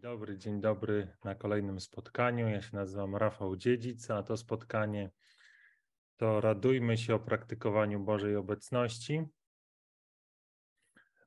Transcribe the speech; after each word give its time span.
dobry, 0.00 0.38
dzień 0.38 0.60
dobry 0.60 1.16
na 1.24 1.34
kolejnym 1.34 1.80
spotkaniu. 1.80 2.48
Ja 2.48 2.62
się 2.62 2.76
nazywam 2.76 3.16
Rafał 3.16 3.56
Dziedzic, 3.56 4.10
a 4.10 4.22
to 4.22 4.36
spotkanie 4.36 5.10
to 6.16 6.40
radujmy 6.40 6.96
się 6.96 7.14
o 7.14 7.18
praktykowaniu 7.18 8.00
Bożej 8.00 8.36
obecności. 8.36 9.24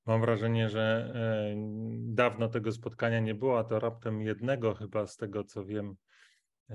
Mam 0.06 0.22
wrażenie, 0.22 0.70
że 0.70 1.14
e, 1.16 1.56
dawno 2.00 2.50
tego 2.50 2.72
spotkania 2.72 3.20
nie 3.20 3.36
było, 3.36 3.60
a 3.60 3.64
to 3.64 3.80
raptem 3.80 4.22
jednego 4.22 4.74
chyba 4.74 5.08
z 5.08 5.18
tego, 5.18 5.44
co 5.44 5.66
wiem, 5.66 5.96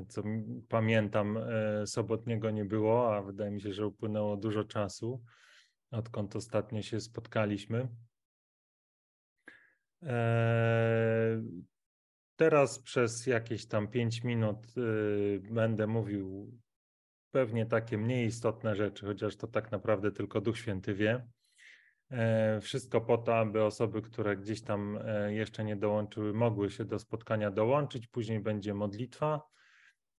co 0.09 0.23
pamiętam, 0.69 1.37
e, 1.37 1.87
sobotniego 1.87 2.51
nie 2.51 2.65
było, 2.65 3.17
a 3.17 3.23
wydaje 3.23 3.51
mi 3.51 3.61
się, 3.61 3.73
że 3.73 3.87
upłynęło 3.87 4.37
dużo 4.37 4.65
czasu, 4.65 5.23
odkąd 5.91 6.37
ostatnio 6.37 6.83
się 6.83 7.01
spotkaliśmy. 7.01 7.89
Teraz 12.39 12.79
przez 12.79 13.27
jakieś 13.27 13.67
tam 13.67 13.89
pięć 13.89 14.25
minut 14.25 14.67
będę 15.51 15.87
mówił 15.87 16.53
pewnie 17.31 17.67
takie 17.67 17.99
mniej 17.99 18.27
istotne 18.27 18.75
rzeczy, 18.75 19.07
chociaż 19.07 19.37
to 19.37 19.47
tak 19.47 19.73
naprawdę 19.73 20.13
tylko 20.13 20.41
Duch 20.41 20.59
Święty 20.59 20.95
wie. 20.95 21.29
E, 22.11 22.61
wszystko 22.61 23.01
po 23.01 23.19
to, 23.19 23.37
aby 23.37 23.65
osoby, 23.65 24.03
które 24.03 24.37
gdzieś 24.37 24.63
tam 24.63 24.99
e, 25.05 25.35
jeszcze 25.35 25.65
nie 25.65 25.77
dołączyły, 25.77 26.35
mogły 26.35 26.71
się 26.71 26.85
do 26.85 26.99
spotkania 26.99 27.51
dołączyć. 27.51 28.07
Później 28.07 28.41
będzie 28.41 28.75
modlitwa, 28.75 29.43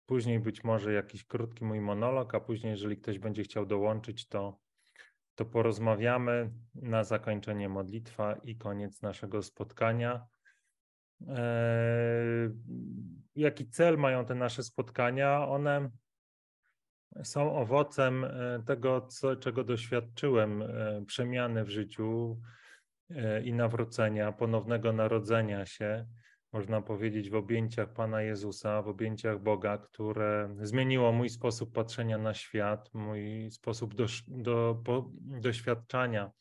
później 0.05 0.39
być 0.39 0.63
może 0.63 0.93
jakiś 0.93 1.25
krótki 1.25 1.65
mój 1.65 1.81
monolog, 1.81 2.35
a 2.35 2.39
później, 2.39 2.71
jeżeli 2.71 2.97
ktoś 2.97 3.19
będzie 3.19 3.43
chciał 3.43 3.65
dołączyć, 3.65 4.27
to, 4.27 4.59
to 5.35 5.45
porozmawiamy 5.45 6.51
na 6.75 7.03
zakończenie 7.03 7.69
modlitwa 7.69 8.33
i 8.33 8.55
koniec 8.55 9.01
naszego 9.01 9.43
spotkania. 9.43 10.27
E, 11.27 12.49
jaki 13.35 13.69
cel 13.69 13.97
mają 13.97 14.25
te 14.25 14.35
nasze 14.35 14.63
spotkania? 14.63 15.47
One 15.47 15.89
są 17.23 17.55
owocem 17.55 18.23
e, 18.23 18.63
tego, 18.65 19.01
co, 19.01 19.35
czego 19.35 19.63
doświadczyłem, 19.63 20.61
e, 20.61 21.05
przemiany 21.05 21.63
w 21.63 21.69
życiu 21.69 22.39
i 23.43 23.53
nawrócenia, 23.53 24.31
ponownego 24.31 24.93
narodzenia 24.93 25.65
się, 25.65 26.05
można 26.53 26.81
powiedzieć, 26.81 27.29
w 27.29 27.35
objęciach 27.35 27.93
Pana 27.93 28.21
Jezusa, 28.21 28.81
w 28.81 28.87
objęciach 28.87 29.41
Boga, 29.41 29.77
które 29.77 30.55
zmieniło 30.61 31.11
mój 31.11 31.29
sposób 31.29 31.73
patrzenia 31.73 32.17
na 32.17 32.33
świat, 32.33 32.89
mój 32.93 33.51
sposób 33.51 33.95
do, 33.95 34.05
do, 34.27 34.81
po, 34.85 35.11
doświadczania 35.21 36.31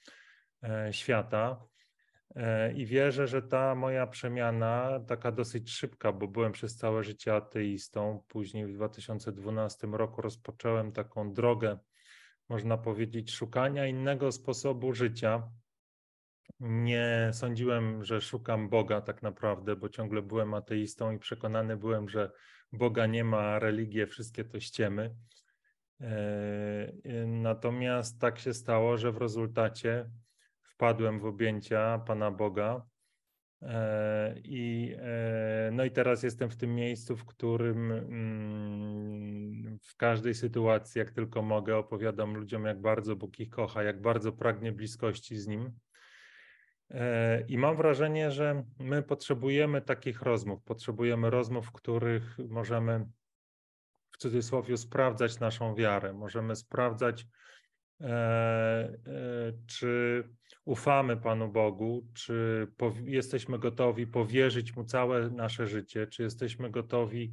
świata. 0.90 1.60
E, 2.36 2.72
I 2.72 2.86
wierzę, 2.86 3.26
że 3.26 3.42
ta 3.42 3.74
moja 3.74 4.06
przemiana, 4.06 5.00
taka 5.06 5.32
dosyć 5.32 5.70
szybka, 5.70 6.12
bo 6.12 6.28
byłem 6.28 6.52
przez 6.52 6.76
całe 6.76 7.04
życie 7.04 7.34
ateistą, 7.34 8.24
później 8.28 8.66
w 8.66 8.72
2012 8.72 9.86
roku 9.86 10.22
rozpocząłem 10.22 10.92
taką 10.92 11.32
drogę, 11.32 11.78
można 12.48 12.78
powiedzieć, 12.78 13.34
szukania 13.34 13.86
innego 13.86 14.32
sposobu 14.32 14.92
życia. 14.92 15.50
Nie 16.60 17.30
sądziłem, 17.32 18.04
że 18.04 18.20
szukam 18.20 18.68
Boga 18.68 19.00
tak 19.00 19.22
naprawdę, 19.22 19.76
bo 19.76 19.88
ciągle 19.88 20.22
byłem 20.22 20.54
ateistą 20.54 21.12
i 21.12 21.18
przekonany 21.18 21.76
byłem, 21.76 22.08
że 22.08 22.30
Boga 22.72 23.06
nie 23.06 23.24
ma, 23.24 23.58
religie, 23.58 24.06
wszystkie 24.06 24.44
to 24.44 24.60
ściemy. 24.60 25.14
E, 26.00 26.92
natomiast 27.26 28.20
tak 28.20 28.38
się 28.38 28.54
stało, 28.54 28.96
że 28.96 29.12
w 29.12 29.16
rezultacie 29.16 30.10
wpadłem 30.78 31.20
w 31.20 31.24
objęcia 31.24 31.98
Pana 32.06 32.30
Boga. 32.30 32.86
E, 33.62 34.34
I, 34.44 34.94
e, 34.98 35.70
no 35.72 35.84
i 35.84 35.90
teraz 35.90 36.22
jestem 36.22 36.50
w 36.50 36.56
tym 36.56 36.74
miejscu, 36.74 37.16
w 37.16 37.24
którym 37.24 37.92
mm, 37.92 39.78
w 39.82 39.96
każdej 39.96 40.34
sytuacji, 40.34 40.98
jak 40.98 41.10
tylko 41.10 41.42
mogę, 41.42 41.76
opowiadam 41.76 42.34
ludziom, 42.34 42.64
jak 42.64 42.80
bardzo 42.80 43.16
Bóg 43.16 43.40
ich 43.40 43.50
kocha, 43.50 43.82
jak 43.82 44.00
bardzo 44.02 44.32
pragnie 44.32 44.72
bliskości 44.72 45.36
z 45.36 45.46
Nim. 45.46 45.72
E, 46.90 47.40
I 47.48 47.58
mam 47.58 47.76
wrażenie, 47.76 48.30
że 48.30 48.64
my 48.78 49.02
potrzebujemy 49.02 49.82
takich 49.82 50.22
rozmów. 50.22 50.62
Potrzebujemy 50.64 51.30
rozmów, 51.30 51.66
w 51.66 51.72
których 51.72 52.36
możemy 52.48 53.06
w 54.10 54.16
cudzysłowie 54.18 54.76
sprawdzać 54.76 55.40
naszą 55.40 55.74
wiarę, 55.74 56.12
możemy 56.12 56.56
sprawdzać, 56.56 57.26
czy 59.66 60.24
ufamy 60.68 61.16
Panu 61.16 61.48
Bogu, 61.48 62.06
czy 62.14 62.66
jesteśmy 63.04 63.58
gotowi 63.58 64.06
powierzyć 64.06 64.76
Mu 64.76 64.84
całe 64.84 65.30
nasze 65.30 65.66
życie, 65.66 66.06
czy 66.06 66.22
jesteśmy 66.22 66.70
gotowi 66.70 67.32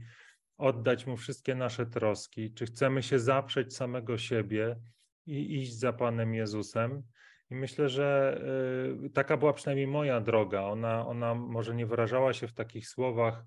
oddać 0.58 1.08
Mu 1.08 1.18
wszystkie 1.18 1.56
nasze 1.56 1.86
troski, 1.86 2.54
czy 2.54 2.66
chcemy 2.66 3.04
się 3.04 3.20
zaprzeć 3.20 3.76
samego 3.76 4.18
siebie 4.18 4.76
i 5.26 5.62
iść 5.62 5.80
za 5.80 5.94
Panem 5.94 6.34
Jezusem. 6.34 7.04
I 7.50 7.56
myślę, 7.56 7.90
że 7.90 8.42
y, 9.06 9.10
taka 9.10 9.38
była 9.38 9.54
przynajmniej 9.54 9.88
moja 9.88 10.22
droga. 10.22 10.62
Ona, 10.62 11.08
ona 11.08 11.36
może 11.36 11.76
nie 11.76 11.86
wyrażała 11.86 12.34
się 12.34 12.48
w 12.48 12.54
takich 12.54 12.88
słowach 12.88 13.46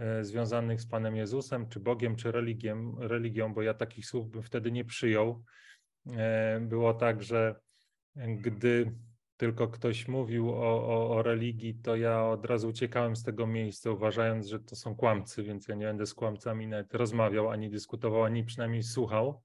y, 0.00 0.24
związanych 0.24 0.80
z 0.80 0.86
Panem 0.86 1.16
Jezusem, 1.16 1.68
czy 1.68 1.80
Bogiem, 1.80 2.16
czy 2.16 2.32
religiem, 2.32 2.98
religią, 2.98 3.54
bo 3.54 3.62
ja 3.62 3.74
takich 3.74 4.06
słów 4.06 4.30
bym 4.30 4.42
wtedy 4.42 4.72
nie 4.72 4.84
przyjął. 4.84 5.44
Y, 6.06 6.10
było 6.60 6.94
tak, 6.94 7.22
że 7.22 7.60
gdy 8.16 8.92
tylko 9.40 9.68
ktoś 9.68 10.08
mówił 10.08 10.50
o, 10.50 10.86
o, 10.86 11.16
o, 11.16 11.22
religii, 11.22 11.74
to 11.74 11.96
ja 11.96 12.24
od 12.24 12.46
razu 12.46 12.68
uciekałem 12.68 13.16
z 13.16 13.22
tego 13.22 13.46
miejsca, 13.46 13.90
uważając, 13.90 14.46
że 14.46 14.60
to 14.60 14.76
są 14.76 14.96
kłamcy, 14.96 15.42
więc 15.42 15.68
ja 15.68 15.74
nie 15.74 15.86
będę 15.86 16.06
z 16.06 16.14
kłamcami 16.14 16.66
nawet 16.66 16.94
rozmawiał, 16.94 17.50
ani 17.50 17.70
dyskutował, 17.70 18.24
ani 18.24 18.44
przynajmniej 18.44 18.82
słuchał. 18.82 19.42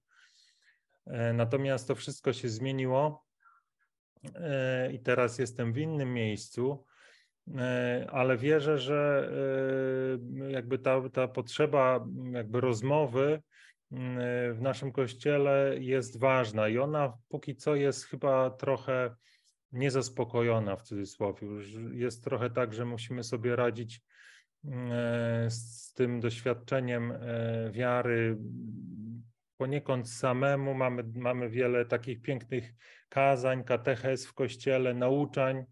E, 1.06 1.34
natomiast 1.34 1.88
to 1.88 1.96
wszystko 1.96 2.34
się 2.34 2.50
zmieniło 2.50 3.26
e, 4.36 4.92
i 4.92 5.00
teraz 5.00 5.40
jestem 5.40 5.74
w 5.74 5.78
innym 5.78 6.14
miejscu, 6.14 6.86
e, 7.58 8.08
ale 8.12 8.38
wierzę, 8.38 8.78
że 8.78 9.32
jakby 10.48 10.80
ta, 10.80 11.10
ta 11.10 11.28
potrzeba 11.28 12.06
jakby 12.32 12.62
rozmowy 12.62 13.42
w 14.54 14.58
naszym 14.62 14.92
kościele 14.92 15.76
jest 15.80 16.20
ważna 16.20 16.68
i 16.68 16.78
ona 16.78 17.18
póki 17.30 17.56
co 17.56 17.76
jest 17.76 18.06
chyba 18.06 18.50
trochę 18.50 19.16
niezaspokojona 19.72 20.76
w 20.76 20.82
cudzysłowie. 20.82 21.48
Już 21.48 21.68
jest 21.92 22.24
trochę 22.24 22.50
tak, 22.50 22.74
że 22.74 22.86
musimy 22.86 23.24
sobie 23.24 23.56
radzić 23.56 24.02
e, 24.66 25.48
z 25.50 25.94
tym 25.94 26.20
doświadczeniem 26.20 27.12
e, 27.12 27.72
wiary 27.72 28.38
poniekąd 29.58 30.10
samemu. 30.10 30.74
Mamy, 30.74 31.04
mamy 31.16 31.50
wiele 31.50 31.86
takich 31.86 32.22
pięknych 32.22 32.74
kazań, 33.10 33.64
katechez 33.64 34.28
w 34.28 34.34
kościele, 34.34 34.94
nauczań, 34.94 35.66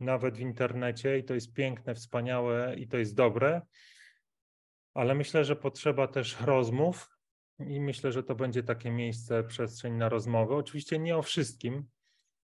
nawet 0.00 0.36
w 0.36 0.40
internecie 0.40 1.18
i 1.18 1.24
to 1.24 1.34
jest 1.34 1.54
piękne, 1.54 1.94
wspaniałe 1.94 2.76
i 2.76 2.88
to 2.88 2.98
jest 2.98 3.14
dobre. 3.14 3.62
Ale 4.94 5.14
myślę, 5.14 5.44
że 5.44 5.56
potrzeba 5.56 6.08
też 6.08 6.40
rozmów 6.40 7.08
i 7.58 7.80
myślę, 7.80 8.12
że 8.12 8.22
to 8.22 8.34
będzie 8.34 8.62
takie 8.62 8.90
miejsce, 8.90 9.44
przestrzeń 9.44 9.94
na 9.94 10.08
rozmowę. 10.08 10.56
Oczywiście 10.56 10.98
nie 10.98 11.16
o 11.16 11.22
wszystkim, 11.22 11.88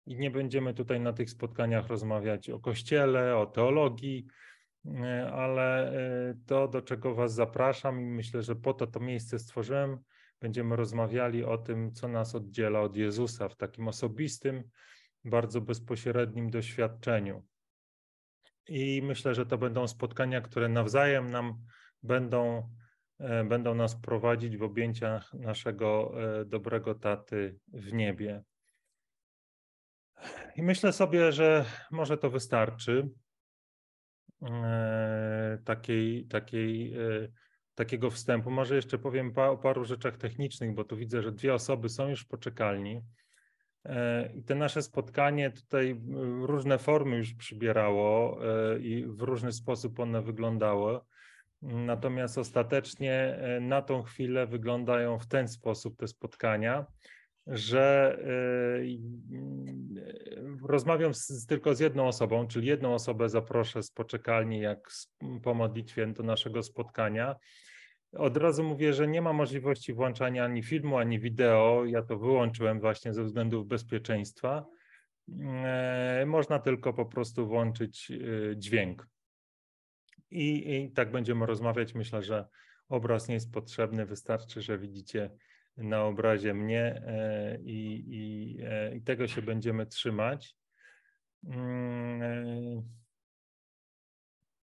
i 0.05 0.17
nie 0.17 0.31
będziemy 0.31 0.73
tutaj 0.73 0.99
na 0.99 1.13
tych 1.13 1.29
spotkaniach 1.29 1.87
rozmawiać 1.87 2.49
o 2.49 2.59
kościele, 2.59 3.37
o 3.37 3.45
teologii, 3.45 4.27
e, 4.85 5.31
ale 5.31 5.91
e, 5.91 6.35
to, 6.45 6.67
do 6.67 6.81
czego 6.81 7.15
Was 7.15 7.33
zapraszam 7.33 8.01
i 8.01 8.05
myślę, 8.05 8.43
że 8.43 8.55
po 8.55 8.73
to 8.73 8.87
to 8.87 8.99
miejsce 8.99 9.39
stworzyłem, 9.39 9.97
będziemy 10.41 10.75
rozmawiali 10.75 11.43
o 11.43 11.57
tym, 11.57 11.91
co 11.91 12.07
nas 12.07 12.35
oddziela 12.35 12.81
od 12.81 12.95
Jezusa 12.95 13.49
w 13.49 13.55
takim 13.55 13.87
osobistym, 13.87 14.63
bardzo 15.25 15.61
bezpośrednim 15.61 16.49
doświadczeniu. 16.49 17.43
I 18.67 19.01
myślę, 19.03 19.35
że 19.35 19.45
to 19.45 19.57
będą 19.57 19.87
spotkania, 19.87 20.41
które 20.41 20.69
nawzajem 20.69 21.31
nam 21.31 21.57
będą, 22.03 22.69
e, 23.19 23.43
będą 23.43 23.75
nas 23.75 23.95
prowadzić 23.95 24.57
w 24.57 24.63
objęciach 24.63 25.33
naszego 25.33 26.13
dobrego 26.45 26.95
taty 26.95 27.59
w 27.67 27.93
niebie. 27.93 28.43
I 30.55 30.63
myślę 30.63 30.93
sobie, 30.93 31.31
że 31.31 31.65
może 31.91 32.17
to 32.17 32.29
wystarczy 32.29 33.09
e, 34.41 35.57
takiej, 35.65 36.27
takiej, 36.27 36.93
e, 36.93 37.27
takiego 37.75 38.09
wstępu. 38.09 38.51
Może 38.51 38.75
jeszcze 38.75 38.97
powiem 38.99 39.33
o 39.35 39.57
paru 39.57 39.85
rzeczach 39.85 40.17
technicznych, 40.17 40.73
bo 40.73 40.83
tu 40.83 40.97
widzę, 40.97 41.21
że 41.21 41.31
dwie 41.31 41.53
osoby 41.53 41.89
są 41.89 42.07
już 42.07 42.21
w 42.21 42.27
poczekalni. 42.27 43.01
E, 43.85 44.31
I 44.33 44.43
te 44.43 44.55
nasze 44.55 44.81
spotkanie 44.81 45.51
tutaj 45.51 46.01
różne 46.41 46.77
formy 46.77 47.17
już 47.17 47.33
przybierało 47.33 48.39
i 48.79 49.05
w 49.07 49.21
różny 49.21 49.51
sposób 49.51 49.99
one 49.99 50.21
wyglądały. 50.21 50.99
Natomiast 51.61 52.37
ostatecznie 52.37 53.39
na 53.61 53.81
tą 53.81 54.03
chwilę 54.03 54.47
wyglądają 54.47 55.19
w 55.19 55.27
ten 55.27 55.47
sposób 55.47 55.97
te 55.97 56.07
spotkania. 56.07 56.85
Że 57.47 58.17
rozmawiam 60.67 61.13
z, 61.13 61.45
tylko 61.45 61.75
z 61.75 61.79
jedną 61.79 62.07
osobą, 62.07 62.47
czyli 62.47 62.67
jedną 62.67 62.93
osobę 62.93 63.29
zaproszę 63.29 63.83
z 63.83 63.91
poczekalni, 63.91 64.59
jak 64.59 64.91
po 65.43 65.53
modlitwie 65.53 66.07
do 66.07 66.23
naszego 66.23 66.63
spotkania. 66.63 67.35
Od 68.13 68.37
razu 68.37 68.63
mówię, 68.63 68.93
że 68.93 69.07
nie 69.07 69.21
ma 69.21 69.33
możliwości 69.33 69.93
włączania 69.93 70.45
ani 70.45 70.63
filmu, 70.63 70.97
ani 70.97 71.19
wideo. 71.19 71.85
Ja 71.85 72.01
to 72.01 72.17
wyłączyłem 72.17 72.79
właśnie 72.79 73.13
ze 73.13 73.23
względów 73.23 73.67
bezpieczeństwa. 73.67 74.65
E, 75.39 76.23
można 76.27 76.59
tylko 76.59 76.93
po 76.93 77.05
prostu 77.05 77.47
włączyć 77.47 78.11
dźwięk. 78.55 79.07
I, 80.31 80.75
I 80.75 80.91
tak 80.91 81.11
będziemy 81.11 81.45
rozmawiać. 81.45 81.93
Myślę, 81.93 82.23
że 82.23 82.45
obraz 82.89 83.27
nie 83.27 83.33
jest 83.33 83.51
potrzebny. 83.51 84.05
Wystarczy, 84.05 84.61
że 84.61 84.77
widzicie 84.77 85.31
na 85.77 86.03
obrazie 86.03 86.53
mnie 86.53 87.03
e, 87.07 87.57
i, 87.61 88.03
i, 88.07 88.57
i 88.97 89.01
tego 89.01 89.27
się 89.27 89.41
będziemy 89.41 89.85
trzymać. 89.85 90.55
Mm, 91.43 92.83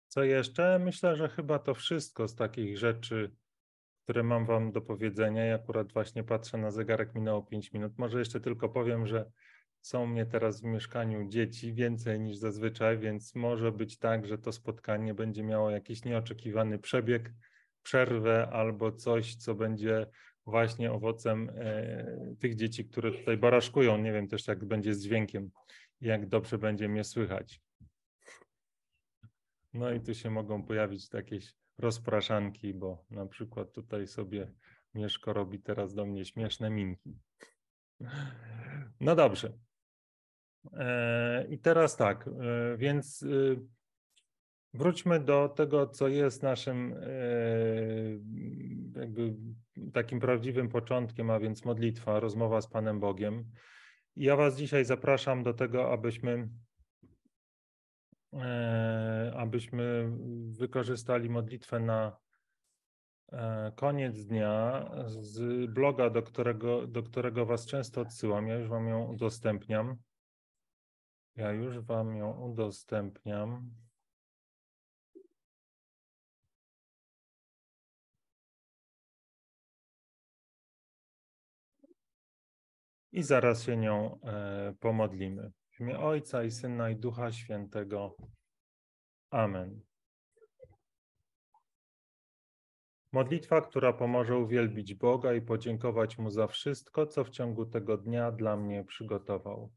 co 0.07 0.23
jeszcze? 0.23 0.79
Myślę, 0.79 1.15
że 1.15 1.29
chyba 1.29 1.59
to 1.59 1.73
wszystko 1.73 2.27
z 2.27 2.35
takich 2.35 2.77
rzeczy, 2.77 3.31
które 4.03 4.23
mam 4.23 4.45
Wam 4.45 4.71
do 4.71 4.81
powiedzenia. 4.81 5.45
Ja 5.45 5.55
akurat 5.55 5.93
właśnie 5.93 6.23
patrzę 6.23 6.57
na 6.57 6.71
zegarek, 6.71 7.15
minęło 7.15 7.43
5 7.43 7.73
minut. 7.73 7.97
Może 7.97 8.19
jeszcze 8.19 8.39
tylko 8.39 8.69
powiem, 8.69 9.07
że 9.07 9.31
są 9.81 10.03
u 10.03 10.07
mnie 10.07 10.25
teraz 10.25 10.61
w 10.61 10.63
mieszkaniu 10.63 11.29
dzieci 11.29 11.73
więcej 11.73 12.19
niż 12.19 12.37
zazwyczaj, 12.37 12.97
więc 12.97 13.35
może 13.35 13.71
być 13.71 13.97
tak, 13.97 14.27
że 14.27 14.37
to 14.37 14.51
spotkanie 14.51 15.13
będzie 15.13 15.43
miało 15.43 15.69
jakiś 15.69 16.05
nieoczekiwany 16.05 16.79
przebieg, 16.79 17.33
przerwę 17.83 18.49
albo 18.51 18.91
coś, 18.91 19.35
co 19.35 19.55
będzie 19.55 20.07
właśnie 20.45 20.91
owocem 20.91 21.49
e, 21.55 22.35
tych 22.39 22.55
dzieci, 22.55 22.85
które 22.85 23.11
tutaj 23.11 23.37
baraszkują. 23.37 23.97
Nie 23.97 24.13
wiem 24.13 24.27
też, 24.27 24.47
jak 24.47 24.65
będzie 24.65 24.93
z 24.93 25.03
dźwiękiem, 25.03 25.51
jak 26.01 26.27
dobrze 26.27 26.57
będzie 26.57 26.89
mnie 26.89 27.03
słychać. 27.03 27.61
No 29.73 29.91
i 29.91 30.01
tu 30.01 30.13
się 30.13 30.29
mogą 30.29 30.63
pojawić 30.63 31.13
jakieś 31.13 31.53
rozpraszanki, 31.77 32.73
bo 32.73 33.05
na 33.09 33.25
przykład 33.25 33.71
tutaj 33.71 34.07
sobie 34.07 34.51
Mieszko 34.95 35.33
robi 35.33 35.59
teraz 35.59 35.93
do 35.93 36.05
mnie 36.05 36.25
śmieszne 36.25 36.69
minki. 36.69 37.17
No 38.99 39.15
dobrze. 39.15 39.57
E, 40.73 41.47
I 41.49 41.59
teraz 41.59 41.97
tak, 41.97 42.27
e, 42.27 42.77
więc 42.77 43.25
wróćmy 44.77 45.19
do 45.19 45.49
tego, 45.49 45.87
co 45.87 46.07
jest 46.07 46.43
naszym 46.43 46.93
e, 46.93 46.99
jakby 48.99 49.35
takim 49.93 50.19
prawdziwym 50.19 50.69
początkiem, 50.69 51.29
a 51.29 51.39
więc 51.39 51.65
modlitwa, 51.65 52.19
rozmowa 52.19 52.61
z 52.61 52.67
Panem 52.67 52.99
Bogiem. 52.99 53.51
Ja 54.15 54.35
Was 54.35 54.57
dzisiaj 54.57 54.85
zapraszam 54.85 55.43
do 55.43 55.53
tego, 55.53 55.91
abyśmy 55.91 56.49
abyśmy 59.35 60.11
wykorzystali 60.49 61.29
modlitwę 61.29 61.79
na 61.79 62.17
koniec 63.75 64.25
dnia 64.25 64.85
z 65.05 65.39
bloga, 65.71 66.09
do 66.09 66.23
którego, 66.23 66.87
do 66.87 67.03
którego 67.03 67.45
Was 67.45 67.65
często 67.65 68.01
odsyłam. 68.01 68.47
Ja 68.47 68.55
już 68.55 68.69
Wam 68.69 68.87
ją 68.87 69.05
udostępniam. 69.05 69.97
Ja 71.35 71.51
już 71.51 71.79
Wam 71.79 72.15
ją 72.15 72.41
udostępniam. 72.41 73.71
I 83.15 83.23
zaraz 83.23 83.63
się 83.63 83.77
nią 83.77 84.19
e, 84.23 84.73
pomodlimy. 84.79 85.51
W 85.71 85.79
imię 85.79 85.99
Ojca 85.99 86.43
i 86.43 86.51
Syna 86.51 86.89
i 86.89 86.95
Ducha 86.95 87.31
Świętego. 87.31 88.15
Amen. 89.29 89.81
Modlitwa, 93.11 93.61
która 93.61 93.93
pomoże 93.93 94.37
uwielbić 94.37 94.93
Boga 94.93 95.33
i 95.33 95.41
podziękować 95.41 96.17
Mu 96.17 96.29
za 96.29 96.47
wszystko, 96.47 97.07
co 97.07 97.23
w 97.23 97.29
ciągu 97.29 97.65
tego 97.65 97.97
dnia 97.97 98.31
dla 98.31 98.57
mnie 98.57 98.83
przygotował. 98.83 99.71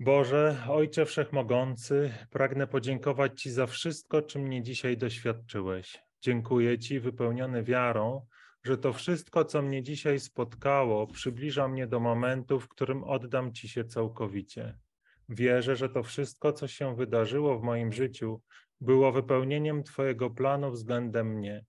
Boże, 0.00 0.66
Ojcze 0.68 1.06
Wszechmogący, 1.06 2.14
pragnę 2.30 2.66
podziękować 2.66 3.42
Ci 3.42 3.50
za 3.50 3.66
wszystko, 3.66 4.22
czym 4.22 4.42
mnie 4.42 4.62
dzisiaj 4.62 4.96
doświadczyłeś. 4.96 6.02
Dziękuję 6.20 6.78
Ci, 6.78 7.00
wypełniony 7.00 7.62
wiarą, 7.62 8.26
że 8.64 8.78
to 8.78 8.92
wszystko, 8.92 9.44
co 9.44 9.62
mnie 9.62 9.82
dzisiaj 9.82 10.20
spotkało, 10.20 11.06
przybliża 11.06 11.68
mnie 11.68 11.86
do 11.86 12.00
momentu, 12.00 12.60
w 12.60 12.68
którym 12.68 13.04
oddam 13.04 13.52
Ci 13.52 13.68
się 13.68 13.84
całkowicie. 13.84 14.78
Wierzę, 15.28 15.76
że 15.76 15.88
to 15.88 16.02
wszystko, 16.02 16.52
co 16.52 16.68
się 16.68 16.96
wydarzyło 16.96 17.58
w 17.58 17.62
moim 17.62 17.92
życiu, 17.92 18.42
było 18.80 19.12
wypełnieniem 19.12 19.82
Twojego 19.82 20.30
planu 20.30 20.70
względem 20.70 21.28
mnie, 21.28 21.64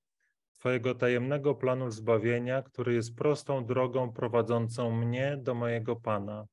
Twojego 0.60 0.96
tajemnego 0.96 1.56
planu 1.56 1.92
zbawienia, 1.92 2.62
który 2.62 2.94
jest 2.94 3.16
prostą 3.16 3.66
drogą 3.66 4.14
prowadzącą 4.14 4.92
mnie 4.92 5.38
do 5.42 5.56
mojego 5.56 5.96
Pana 5.96 6.48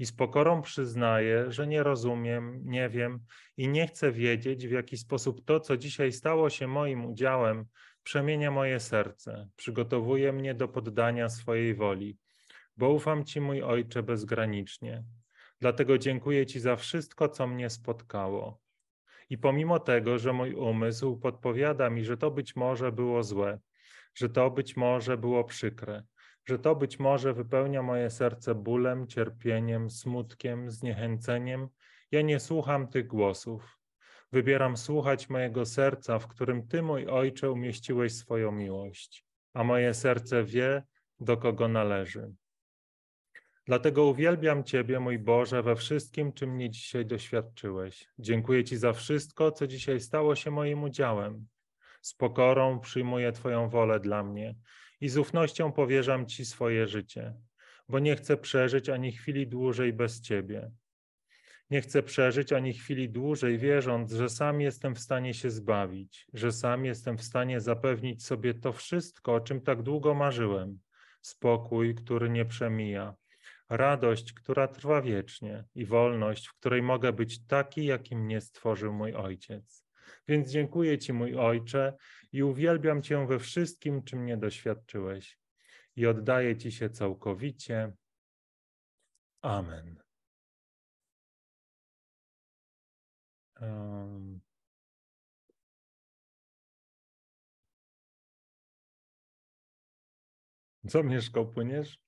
i 0.00 0.06
z 0.06 0.12
pokorą 0.12 0.62
przyznaję, 0.62 1.52
że 1.52 1.66
nie 1.66 1.82
rozumiem, 1.82 2.60
nie 2.64 2.88
wiem 2.88 3.20
i 3.56 3.68
nie 3.68 3.86
chcę 3.86 4.12
wiedzieć, 4.12 4.66
w 4.66 4.70
jaki 4.70 4.96
sposób 4.96 5.44
to, 5.44 5.60
co 5.60 5.76
dzisiaj 5.76 6.12
stało 6.12 6.50
się 6.50 6.66
moim 6.66 7.04
udziałem, 7.04 7.64
przemienia 8.10 8.50
moje 8.50 8.80
serce, 8.80 9.48
przygotowuje 9.56 10.32
mnie 10.32 10.54
do 10.54 10.68
poddania 10.68 11.28
swojej 11.28 11.74
woli, 11.74 12.18
bo 12.76 12.88
ufam 12.88 13.24
Ci, 13.24 13.40
mój 13.40 13.62
Ojcze, 13.62 14.02
bezgranicznie. 14.02 15.04
Dlatego 15.60 15.98
dziękuję 15.98 16.46
Ci 16.46 16.60
za 16.60 16.76
wszystko, 16.76 17.28
co 17.28 17.46
mnie 17.46 17.70
spotkało. 17.70 18.60
I 19.28 19.38
pomimo 19.38 19.78
tego, 19.78 20.18
że 20.18 20.32
mój 20.32 20.54
umysł 20.54 21.16
podpowiada 21.16 21.90
mi, 21.90 22.04
że 22.04 22.16
to 22.16 22.30
być 22.30 22.56
może 22.56 22.92
było 22.92 23.22
złe, 23.22 23.58
że 24.14 24.28
to 24.28 24.50
być 24.50 24.76
może 24.76 25.18
było 25.18 25.44
przykre, 25.44 26.02
że 26.44 26.58
to 26.58 26.76
być 26.76 26.98
może 26.98 27.34
wypełnia 27.34 27.82
moje 27.82 28.10
serce 28.10 28.54
bólem, 28.54 29.06
cierpieniem, 29.06 29.90
smutkiem, 29.90 30.70
zniechęceniem. 30.70 31.68
Ja 32.10 32.22
nie 32.22 32.40
słucham 32.40 32.88
tych 32.88 33.06
głosów. 33.06 33.79
Wybieram 34.32 34.76
słuchać 34.76 35.28
mojego 35.28 35.66
serca, 35.66 36.18
w 36.18 36.26
którym 36.26 36.68
Ty, 36.68 36.82
mój 36.82 37.06
Ojcze, 37.06 37.50
umieściłeś 37.50 38.12
swoją 38.14 38.52
miłość, 38.52 39.24
a 39.54 39.64
moje 39.64 39.94
serce 39.94 40.44
wie, 40.44 40.82
do 41.20 41.36
kogo 41.36 41.68
należy. 41.68 42.32
Dlatego 43.66 44.04
uwielbiam 44.04 44.64
Ciebie, 44.64 45.00
mój 45.00 45.18
Boże, 45.18 45.62
we 45.62 45.76
wszystkim, 45.76 46.32
czym 46.32 46.50
mnie 46.50 46.70
dzisiaj 46.70 47.06
doświadczyłeś. 47.06 48.08
Dziękuję 48.18 48.64
Ci 48.64 48.76
za 48.76 48.92
wszystko, 48.92 49.52
co 49.52 49.66
dzisiaj 49.66 50.00
stało 50.00 50.34
się 50.34 50.50
moim 50.50 50.82
udziałem. 50.82 51.46
Z 52.02 52.14
pokorą 52.14 52.80
przyjmuję 52.80 53.32
Twoją 53.32 53.68
wolę 53.68 54.00
dla 54.00 54.22
mnie 54.22 54.54
i 55.00 55.08
z 55.08 55.18
ufnością 55.18 55.72
powierzam 55.72 56.26
Ci 56.26 56.44
swoje 56.44 56.86
życie, 56.86 57.34
bo 57.88 57.98
nie 57.98 58.16
chcę 58.16 58.36
przeżyć 58.36 58.88
ani 58.88 59.12
chwili 59.12 59.46
dłużej 59.46 59.92
bez 59.92 60.20
Ciebie. 60.20 60.70
Nie 61.70 61.80
chcę 61.80 62.02
przeżyć 62.02 62.52
ani 62.52 62.72
chwili 62.72 63.10
dłużej, 63.10 63.58
wierząc, 63.58 64.12
że 64.12 64.28
sam 64.28 64.60
jestem 64.60 64.94
w 64.94 65.00
stanie 65.00 65.34
się 65.34 65.50
zbawić, 65.50 66.26
że 66.32 66.52
sam 66.52 66.84
jestem 66.84 67.18
w 67.18 67.22
stanie 67.22 67.60
zapewnić 67.60 68.24
sobie 68.24 68.54
to 68.54 68.72
wszystko, 68.72 69.34
o 69.34 69.40
czym 69.40 69.60
tak 69.60 69.82
długo 69.82 70.14
marzyłem. 70.14 70.78
Spokój, 71.22 71.94
który 71.94 72.30
nie 72.30 72.44
przemija, 72.44 73.14
radość, 73.68 74.32
która 74.32 74.68
trwa 74.68 75.02
wiecznie 75.02 75.64
i 75.74 75.84
wolność, 75.84 76.48
w 76.48 76.54
której 76.54 76.82
mogę 76.82 77.12
być 77.12 77.46
taki, 77.46 77.84
jakim 77.84 78.20
mnie 78.24 78.40
stworzył 78.40 78.92
mój 78.92 79.14
Ojciec. 79.14 79.84
Więc 80.28 80.50
dziękuję 80.50 80.98
Ci, 80.98 81.12
mój 81.12 81.36
Ojcze, 81.36 81.96
i 82.32 82.42
uwielbiam 82.42 83.02
Cię 83.02 83.26
we 83.26 83.38
wszystkim, 83.38 84.02
czym 84.02 84.22
mnie 84.22 84.36
doświadczyłeś. 84.36 85.38
I 85.96 86.06
oddaję 86.06 86.56
Ci 86.56 86.72
się 86.72 86.90
całkowicie. 86.90 87.92
Amen. 89.42 89.99
Co, 100.88 101.02
Mieszko, 101.02 101.44
płyniesz? 101.44 101.98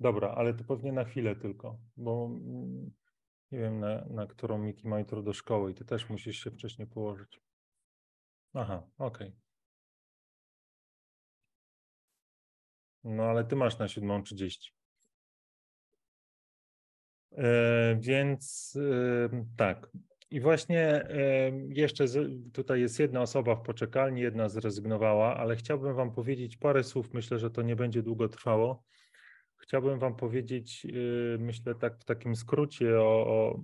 Dobra, 0.00 0.28
ale 0.28 0.54
to 0.54 0.64
pewnie 0.64 0.92
na 0.92 1.04
chwilę 1.04 1.36
tylko, 1.36 1.78
bo 1.96 2.26
mm, 2.26 2.92
nie 3.50 3.58
wiem, 3.58 3.80
na, 3.80 4.04
na 4.04 4.26
którą 4.26 4.58
Miki 4.58 4.88
ma 4.88 4.98
jutro 4.98 5.22
do 5.22 5.32
szkoły 5.32 5.70
i 5.70 5.74
ty 5.74 5.84
też 5.84 6.08
musisz 6.08 6.44
się 6.44 6.50
wcześniej 6.50 6.88
położyć. 6.88 7.40
Aha, 8.54 8.82
okej. 8.98 9.28
Okay. 9.28 9.40
No 13.04 13.22
ale 13.22 13.44
ty 13.44 13.56
masz 13.56 13.78
na 13.78 13.86
7.30. 13.86 14.75
E, 17.32 17.96
więc 18.00 18.74
e, 18.76 19.46
tak. 19.56 19.90
I 20.30 20.40
właśnie 20.40 21.08
jeszcze 21.68 22.04
tutaj 22.52 22.80
jest 22.80 22.98
jedna 22.98 23.20
osoba 23.20 23.54
w 23.54 23.62
poczekalni, 23.62 24.20
jedna 24.20 24.48
zrezygnowała, 24.48 25.36
ale 25.36 25.56
chciałbym 25.56 25.94
Wam 25.94 26.14
powiedzieć 26.14 26.56
parę 26.56 26.84
słów. 26.84 27.14
Myślę, 27.14 27.38
że 27.38 27.50
to 27.50 27.62
nie 27.62 27.76
będzie 27.76 28.02
długo 28.02 28.28
trwało. 28.28 28.84
Chciałbym 29.56 29.98
Wam 29.98 30.16
powiedzieć, 30.16 30.86
myślę 31.38 31.74
tak 31.74 31.98
w 31.98 32.04
takim 32.04 32.36
skrócie 32.36 33.00
o, 33.00 33.26
o, 33.26 33.62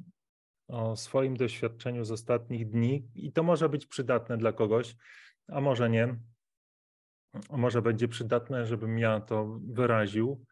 o 0.68 0.96
swoim 0.96 1.36
doświadczeniu 1.36 2.04
z 2.04 2.12
ostatnich 2.12 2.70
dni 2.70 3.08
i 3.14 3.32
to 3.32 3.42
może 3.42 3.68
być 3.68 3.86
przydatne 3.86 4.38
dla 4.38 4.52
kogoś, 4.52 4.96
a 5.48 5.60
może 5.60 5.90
nie. 5.90 6.16
Może 7.50 7.82
będzie 7.82 8.08
przydatne, 8.08 8.66
żebym 8.66 8.98
ja 8.98 9.20
to 9.20 9.60
wyraził. 9.68 10.44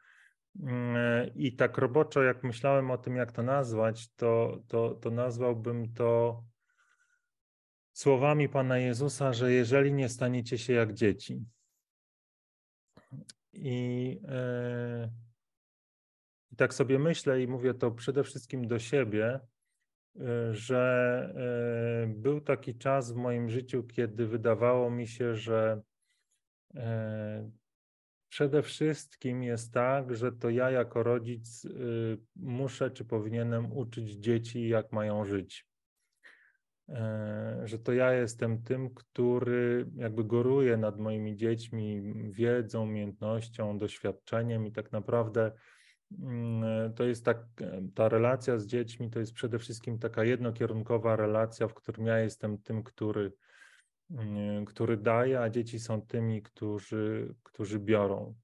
Mm, 0.59 1.31
I 1.35 1.57
tak 1.57 1.79
roboczo, 1.79 2.23
jak 2.23 2.45
myślałem 2.45 2.91
o 2.91 2.99
tym, 2.99 3.17
jak 3.17 3.33
to 3.33 3.43
nazwać, 3.43 4.15
to, 4.15 4.59
to, 4.69 4.95
to 4.95 5.11
nazwałbym 5.11 5.93
to 5.93 6.43
słowami 7.93 8.49
Pana 8.49 8.79
Jezusa, 8.79 9.33
że 9.33 9.53
jeżeli 9.53 9.93
nie 9.93 10.09
staniecie 10.09 10.59
się 10.59 10.73
jak 10.73 10.95
dzieci. 10.95 11.45
I, 13.53 14.21
yy, 14.23 15.11
i 16.51 16.57
tak 16.57 16.75
sobie 16.75 16.99
myślę 16.99 17.43
i 17.43 17.49
mówię 17.49 17.75
to 17.75 17.91
przede 17.91 18.25
wszystkim 18.25 18.67
do 18.67 18.79
siebie, 18.79 19.41
yy, 20.15 20.55
że 20.55 21.35
był 22.09 22.41
taki 22.41 22.79
czas 22.79 23.13
w 23.13 23.17
moim 23.17 23.51
życiu, 23.51 23.83
kiedy 23.83 24.27
wydawało 24.27 24.91
mi 24.91 25.07
się, 25.07 25.35
że 25.35 25.83
Przede 28.31 28.63
wszystkim 28.63 29.43
jest 29.43 29.75
tak, 29.75 30.17
że 30.17 30.33
to 30.33 30.51
ja 30.51 30.71
jako 30.71 31.03
rodzic 31.03 31.65
y, 31.65 32.19
muszę 32.37 32.91
czy 32.91 33.05
powinienem 33.05 33.73
uczyć 33.73 34.11
dzieci, 34.11 34.69
jak 34.69 34.93
mają 34.93 35.25
żyć. 35.25 35.67
E, 36.89 37.61
że 37.65 37.79
to 37.79 37.93
ja 37.93 38.13
jestem 38.13 38.63
tym, 38.63 38.95
który 38.95 39.91
jakby 39.97 40.25
goruje 40.25 40.77
nad 40.77 40.99
moimi 40.99 41.37
dziećmi 41.37 42.03
wiedzą, 42.31 42.83
umiejętnością, 42.83 43.79
doświadczeniem 43.79 44.67
i 44.67 44.73
tak 44.73 44.93
naprawdę 44.93 45.53
mm, 46.19 46.95
to 46.95 47.05
jest 47.05 47.25
tak, 47.25 47.39
ta 47.95 48.09
relacja 48.09 48.59
z 48.59 48.67
dziećmi 48.67 49.11
to 49.11 49.19
jest 49.19 49.33
przede 49.33 49.59
wszystkim 49.59 49.99
taka 49.99 50.25
jednokierunkowa 50.25 51.17
relacja, 51.17 51.69
w 51.69 51.75
którym 51.75 52.07
ja 52.07 52.19
jestem 52.19 52.59
tym, 52.59 52.83
który 52.83 53.33
który 54.67 54.97
daje, 54.97 55.41
a 55.41 55.51
dzieci 55.51 55.81
są 55.81 56.03
tymi, 56.03 56.43
którzy, 56.43 57.35
którzy 57.43 57.79
biorą. 57.79 58.35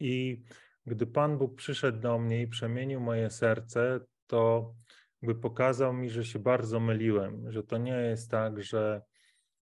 I 0.00 0.42
gdy 0.86 1.06
Pan 1.06 1.38
Bóg 1.38 1.54
przyszedł 1.54 2.00
do 2.00 2.18
mnie 2.18 2.42
i 2.42 2.48
przemienił 2.48 3.00
moje 3.00 3.30
serce, 3.30 4.00
to 4.26 4.74
jakby 5.22 5.40
pokazał 5.40 5.92
mi, 5.92 6.10
że 6.10 6.24
się 6.24 6.38
bardzo 6.38 6.80
myliłem, 6.80 7.52
że 7.52 7.62
to 7.62 7.78
nie 7.78 7.92
jest 7.92 8.30
tak, 8.30 8.62
że, 8.62 9.02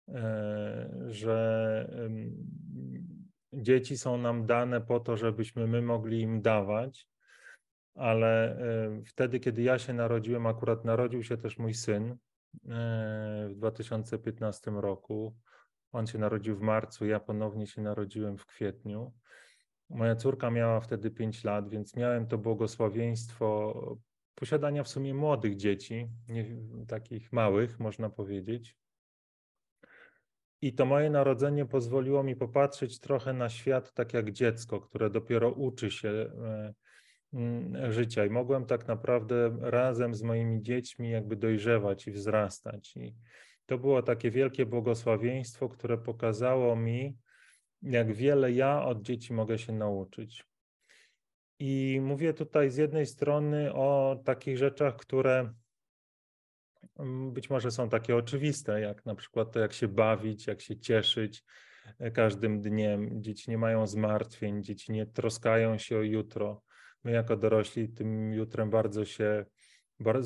e, 0.08 0.90
że 1.08 1.90
dzieci 3.54 3.98
są 3.98 4.18
nam 4.18 4.46
dane 4.46 4.82
po 4.82 5.00
to, 5.00 5.18
żebyśmy 5.18 5.68
my 5.68 5.82
mogli 5.82 6.22
im 6.22 6.42
dawać, 6.42 7.08
ale 7.96 8.58
e, 8.58 9.02
wtedy, 9.06 9.40
kiedy 9.40 9.62
ja 9.62 9.80
się 9.80 9.94
narodziłem, 9.94 10.48
akurat 10.48 10.86
narodził 10.86 11.24
się 11.24 11.38
też 11.38 11.58
mój 11.58 11.74
syn, 11.74 12.18
w 13.50 13.54
2015 13.56 14.72
roku. 14.72 15.36
On 15.92 16.08
się 16.08 16.18
narodził 16.18 16.56
w 16.56 16.62
marcu, 16.62 17.06
ja 17.06 17.20
ponownie 17.20 17.68
się 17.68 17.82
narodziłem 17.82 18.38
w 18.38 18.46
kwietniu. 18.46 19.14
Moja 19.90 20.16
córka 20.16 20.52
miała 20.52 20.80
wtedy 20.80 21.12
5 21.12 21.44
lat, 21.44 21.70
więc 21.70 21.96
miałem 21.96 22.28
to 22.28 22.38
błogosławieństwo 22.38 23.74
posiadania 24.36 24.84
w 24.84 24.88
sumie 24.88 25.14
młodych 25.14 25.56
dzieci, 25.56 26.10
nie, 26.28 26.46
takich 26.88 27.34
małych, 27.34 27.80
można 27.80 28.10
powiedzieć. 28.10 28.78
I 30.62 30.74
to 30.74 30.86
moje 30.86 31.10
narodzenie 31.10 31.66
pozwoliło 31.66 32.24
mi 32.24 32.36
popatrzeć 32.36 33.00
trochę 33.00 33.34
na 33.34 33.50
świat 33.50 33.94
tak 33.94 34.14
jak 34.14 34.32
dziecko, 34.32 34.82
które 34.82 35.10
dopiero 35.10 35.52
uczy 35.52 35.92
się 35.92 36.10
e, 36.10 36.74
życia 37.90 38.26
i 38.26 38.30
mogłem 38.30 38.66
tak 38.66 38.88
naprawdę 38.88 39.58
razem 39.62 40.16
z 40.16 40.24
moimi 40.24 40.62
dziećmi 40.62 41.10
jakby 41.10 41.36
dojrzewać 41.36 42.08
i 42.08 42.12
wzrastać. 42.12 42.98
I 42.98 43.16
to 43.66 43.78
było 43.78 44.02
takie 44.04 44.32
wielkie 44.32 44.66
błogosławieństwo, 44.66 45.70
które 45.70 45.98
pokazało 45.98 46.76
mi, 46.76 47.18
jak 47.82 48.14
wiele 48.14 48.52
ja 48.52 48.86
od 48.86 49.02
dzieci 49.02 49.34
mogę 49.34 49.58
się 49.58 49.74
nauczyć. 49.74 50.46
I 51.60 52.00
mówię 52.04 52.34
tutaj 52.34 52.70
z 52.70 52.78
jednej 52.78 53.06
strony 53.06 53.74
o 53.74 54.20
takich 54.26 54.58
rzeczach, 54.58 54.96
które 54.96 55.54
mm, 57.00 57.34
być 57.34 57.50
może 57.50 57.72
są 57.72 57.90
takie 57.90 58.16
oczywiste, 58.16 58.82
jak 58.82 59.06
na 59.06 59.16
przykład 59.16 59.52
to, 59.52 59.60
jak 59.60 59.74
się 59.74 59.88
bawić, 59.88 60.48
jak 60.48 60.62
się 60.62 60.80
cieszyć 60.80 61.44
e, 62.00 62.12
każdym 62.12 62.62
dniem. 62.62 63.24
Dzieci 63.24 63.52
nie 63.52 63.58
mają 63.58 63.88
zmartwień, 63.88 64.64
dzieci 64.64 64.92
nie 64.92 65.06
troskają 65.06 65.78
się 65.78 65.98
o 65.98 66.02
jutro 66.02 66.62
My 67.04 67.12
jako 67.12 67.38
dorośli 67.38 67.90
tym 67.90 68.34
jutrem 68.34 68.70
bardzo 68.70 69.06
się, 69.06 69.46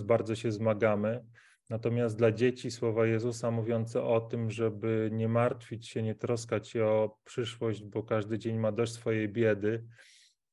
bardzo 0.03 0.35
się 0.35 0.51
zmagamy. 0.51 1.25
Natomiast 1.69 2.17
dla 2.17 2.31
dzieci 2.31 2.71
słowa 2.71 3.05
Jezusa 3.05 3.51
mówiące 3.51 4.03
o 4.03 4.21
tym, 4.21 4.51
żeby 4.51 5.09
nie 5.13 5.27
martwić 5.27 5.89
się, 5.89 6.03
nie 6.03 6.15
troskać 6.15 6.69
się 6.69 6.85
o 6.85 7.17
przyszłość, 7.23 7.83
bo 7.83 8.03
każdy 8.03 8.39
dzień 8.39 8.57
ma 8.57 8.71
dość 8.71 8.93
swojej 8.93 9.29
biedy. 9.29 9.85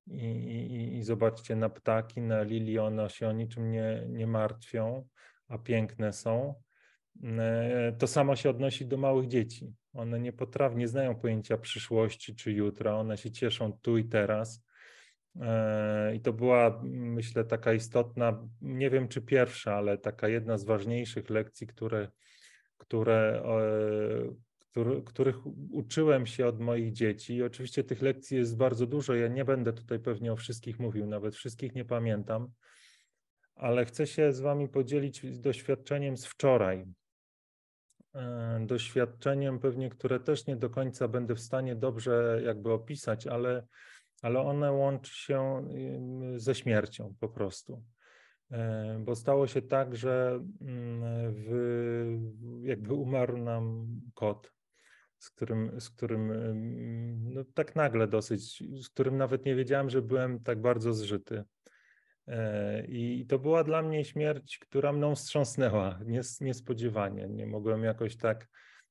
I, 0.07 0.25
i, 0.25 0.97
i 0.97 1.03
zobaczcie 1.03 1.57
na 1.57 1.69
ptaki, 1.69 2.21
na 2.21 2.43
lilie, 2.43 2.83
one 2.83 3.11
się 3.11 3.29
o 3.29 3.33
niczym 3.33 3.71
nie, 3.71 4.07
nie 4.09 4.27
martwią, 4.27 5.09
a 5.49 5.59
piękne 5.59 6.13
są. 6.13 6.55
E, 7.25 7.93
to 7.99 8.07
samo 8.07 8.37
się 8.37 8.51
odnosi 8.51 8.87
do 8.87 8.97
małych 8.97 9.29
dzieci. 9.29 9.75
One 9.93 10.21
nie 10.21 10.33
potrafią, 10.33 10.77
nie 10.77 10.89
znają 10.89 11.15
pojęcia 11.15 11.59
przyszłości 11.59 12.35
czy 12.35 12.53
jutra, 12.53 12.97
one 12.97 13.17
się 13.17 13.31
cieszą 13.31 13.73
tu 13.83 13.99
i 13.99 14.05
teraz 14.05 14.65
I 16.15 16.21
to 16.21 16.33
była, 16.33 16.81
myślę, 16.85 17.45
taka 17.45 17.73
istotna, 17.73 18.49
nie 18.61 18.91
wiem 18.91 19.09
czy 19.09 19.23
pierwsza, 19.23 19.75
ale 19.75 19.99
taka 19.99 20.29
jedna 20.29 20.59
z 20.59 20.65
ważniejszych 20.65 21.31
lekcji, 21.31 21.67
które, 21.67 22.09
które, 22.79 23.43
który, 24.71 25.03
których 25.03 25.37
uczyłem 25.71 26.27
się 26.27 26.47
od 26.47 26.61
moich 26.61 26.93
dzieci. 26.93 27.35
I 27.35 27.43
oczywiście 27.43 27.85
tych 27.85 28.03
lekcji 28.03 28.37
jest 28.37 28.57
bardzo 28.57 28.87
dużo. 28.87 29.15
Ja 29.15 29.29
nie 29.29 29.45
będę 29.45 29.73
tutaj 29.73 29.99
pewnie 29.99 30.33
o 30.33 30.37
wszystkich 30.37 30.79
mówił, 30.79 31.07
nawet 31.07 31.35
wszystkich 31.35 31.75
nie 31.75 31.85
pamiętam, 31.85 32.49
ale 33.55 33.85
chcę 33.85 34.07
się 34.07 34.33
z 34.33 34.41
Wami 34.41 34.69
podzielić 34.69 35.41
doświadczeniem 35.41 36.17
z 36.17 36.27
wczoraj. 36.27 36.85
E, 38.15 38.67
doświadczeniem 38.67 39.59
pewnie, 39.59 39.91
które 39.91 40.21
też 40.21 40.47
nie 40.47 40.57
do 40.57 40.71
końca 40.71 41.09
będę 41.09 41.35
w 41.35 41.41
stanie 41.41 41.77
dobrze 41.77 42.41
jakby 42.45 42.73
opisać, 42.73 43.27
ale 43.27 43.67
ale 44.23 44.41
one 44.41 44.73
łączy 44.73 45.15
się 45.15 45.69
ze 46.37 46.55
śmiercią 46.55 47.15
po 47.21 47.29
prostu. 47.29 47.85
E, 48.51 49.01
bo 49.05 49.15
stało 49.15 49.47
się 49.47 49.63
tak, 49.63 49.97
że 49.97 50.45
mm, 50.61 51.03
w, 51.35 52.61
jakby 52.63 52.95
umarł 52.95 53.37
nam 53.37 53.87
kot, 54.15 54.53
z 55.19 55.31
którym, 55.31 55.81
z 55.81 55.91
którym 55.91 56.33
no, 57.35 57.45
tak 57.55 57.77
nagle 57.77 58.09
dosyć, 58.09 58.63
z 58.85 58.89
którym 58.89 59.17
nawet 59.17 59.45
nie 59.45 59.55
wiedziałem, 59.55 59.91
że 59.91 60.03
byłem 60.03 60.43
tak 60.43 60.61
bardzo 60.61 60.93
zżyty. 60.93 61.45
E, 62.27 62.87
I 62.87 63.27
to 63.27 63.39
była 63.39 63.65
dla 63.65 63.83
mnie 63.83 64.05
śmierć, 64.05 64.59
która 64.59 64.93
mną 64.93 65.15
wstrząsnęła 65.15 65.99
nies, 66.07 66.41
niespodziewanie. 66.41 67.29
Nie 67.29 67.47
mogłem 67.47 67.85
jakoś 67.85 68.17
tak 68.17 68.49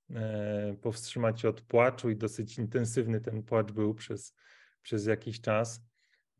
e, 0.09 0.75
powstrzymać 0.81 1.41
się 1.41 1.49
od 1.49 1.61
płaczu 1.61 2.09
i 2.09 2.15
dosyć 2.15 2.57
intensywny 2.57 3.21
ten 3.21 3.43
płacz 3.43 3.71
był 3.71 3.93
przez, 3.93 4.35
przez 4.81 5.05
jakiś 5.05 5.41
czas 5.41 5.89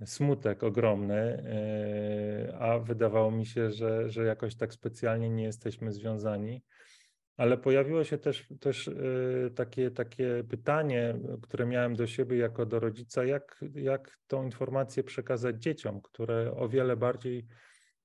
smutek 0.06 0.64
ogromny, 0.64 1.16
e, 1.16 2.58
a 2.60 2.80
wydawało 2.80 3.32
mi 3.32 3.46
się, 3.46 3.72
że, 3.72 4.10
że 4.10 4.26
jakoś 4.26 4.56
tak 4.56 4.74
specjalnie 4.74 5.30
nie 5.30 5.44
jesteśmy 5.44 5.92
związani. 5.92 6.64
Ale 7.38 7.58
pojawiło 7.58 8.04
się 8.04 8.18
też, 8.18 8.48
też 8.60 8.88
e, 8.88 8.94
takie, 9.56 9.92
takie 9.92 10.44
pytanie, 10.50 11.16
które 11.42 11.66
miałem 11.66 11.96
do 11.96 12.08
siebie 12.08 12.38
jako 12.38 12.66
do 12.66 12.80
rodzica, 12.80 13.26
jak, 13.26 13.66
jak 13.76 14.18
tą 14.28 14.44
informację 14.44 15.04
przekazać 15.04 15.64
dzieciom, 15.64 16.02
które 16.02 16.52
o 16.52 16.70
wiele 16.70 16.98
bardziej 16.98 17.46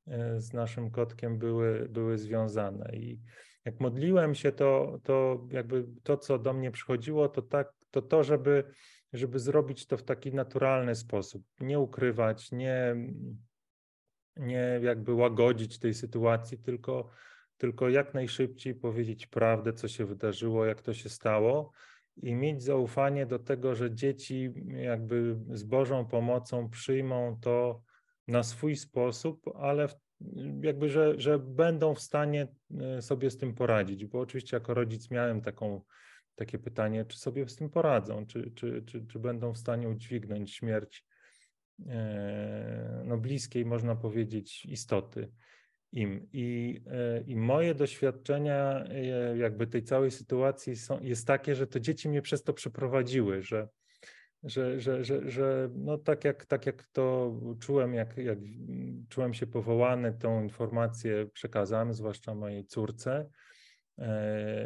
e, 0.07 0.41
z 0.41 0.53
naszym 0.53 0.91
kotkiem 0.91 1.39
były, 1.39 1.89
były 1.89 2.19
związane. 2.19 2.97
I 2.97 3.21
jak 3.65 3.81
modliłem 3.81 4.35
się, 4.35 4.53
to, 4.53 4.99
to 5.03 5.47
jakby 5.51 5.87
to, 6.03 6.17
co 6.17 6.39
do 6.39 6.53
mnie 6.53 6.71
przychodziło, 6.71 7.29
to 7.29 7.43
tak, 7.43 7.73
to 7.91 8.03
to, 8.03 8.25
żeby 8.25 8.65
żeby 9.15 9.39
zrobić 9.39 9.87
to 9.87 9.97
w 9.97 10.03
taki 10.03 10.35
naturalny 10.35 10.95
sposób, 10.95 11.43
nie 11.61 11.79
ukrywać, 11.79 12.53
nie, 12.53 12.97
nie 14.37 14.81
jakby 14.83 15.15
łagodzić 15.15 15.79
tej 15.79 15.95
sytuacji, 15.95 16.59
tylko, 16.59 17.11
tylko 17.57 17.89
jak 17.89 18.15
najszybciej 18.15 18.75
powiedzieć 18.75 19.27
prawdę, 19.27 19.73
co 19.73 19.89
się 19.89 20.07
wydarzyło, 20.07 20.65
jak 20.65 20.83
to 20.83 20.95
się 20.95 21.09
stało 21.09 21.73
i 22.17 22.35
mieć 22.35 22.63
zaufanie 22.63 23.27
do 23.27 23.39
tego, 23.39 23.75
że 23.75 23.95
dzieci 23.95 24.53
jakby 24.67 25.37
z 25.51 25.63
Bożą 25.63 26.07
pomocą 26.07 26.71
przyjmą 26.71 27.39
to 27.41 27.83
na 28.29 28.43
swój 28.43 28.77
sposób, 28.77 29.51
ale 29.55 29.89
jakby, 30.63 30.89
że, 30.89 31.21
że 31.21 31.39
będą 31.39 31.95
w 31.95 32.01
stanie 32.01 32.49
sobie 33.01 33.31
z 33.31 33.39
tym 33.39 33.55
poradzić, 33.55 34.07
bo 34.07 34.21
oczywiście 34.21 34.57
jako 34.57 34.75
rodzic 34.75 35.11
miałem 35.11 35.41
taką, 35.41 35.81
takie 36.35 36.59
pytanie, 36.59 37.05
czy 37.05 37.19
sobie 37.19 37.49
z 37.49 37.57
tym 37.57 37.71
poradzą, 37.71 38.27
czy, 38.27 38.51
czy, 38.55 38.83
czy, 38.87 39.07
czy 39.07 39.19
będą 39.19 39.53
w 39.53 39.59
stanie 39.59 39.89
udźwignąć 39.89 40.55
śmierć 40.55 41.05
no, 43.05 43.19
bliskiej, 43.19 43.65
można 43.65 43.97
powiedzieć, 43.97 44.65
istoty 44.65 45.33
im. 45.93 46.29
I, 46.33 46.81
e, 46.87 47.21
I 47.21 47.37
moje 47.37 47.75
doświadczenia 47.75 48.85
e, 48.85 49.37
jakby 49.39 49.67
tej 49.67 49.83
całej 49.83 50.11
sytuacji 50.11 50.77
są, 50.77 51.01
jest 51.01 51.27
takie, 51.27 51.55
że 51.55 51.67
to 51.67 51.81
dzieci 51.81 52.09
mnie 52.09 52.23
przez 52.23 52.43
to 52.43 52.53
przeprowadziły, 52.53 53.43
że, 53.43 53.69
że, 54.43 54.81
że, 54.81 55.05
że, 55.05 55.31
że 55.31 55.71
no 55.75 55.99
tak, 55.99 56.25
jak, 56.25 56.47
tak 56.47 56.67
jak 56.67 56.87
to 56.87 57.33
czułem, 57.61 57.95
jak, 57.95 58.17
jak 58.17 58.39
czułem 59.09 59.35
się 59.35 59.47
powołany 59.47 60.13
tą 60.13 60.43
informację 60.43 61.27
przekazałem, 61.33 61.95
zwłaszcza 61.95 62.35
mojej 62.35 62.67
córce 62.67 63.13
e, 63.13 63.54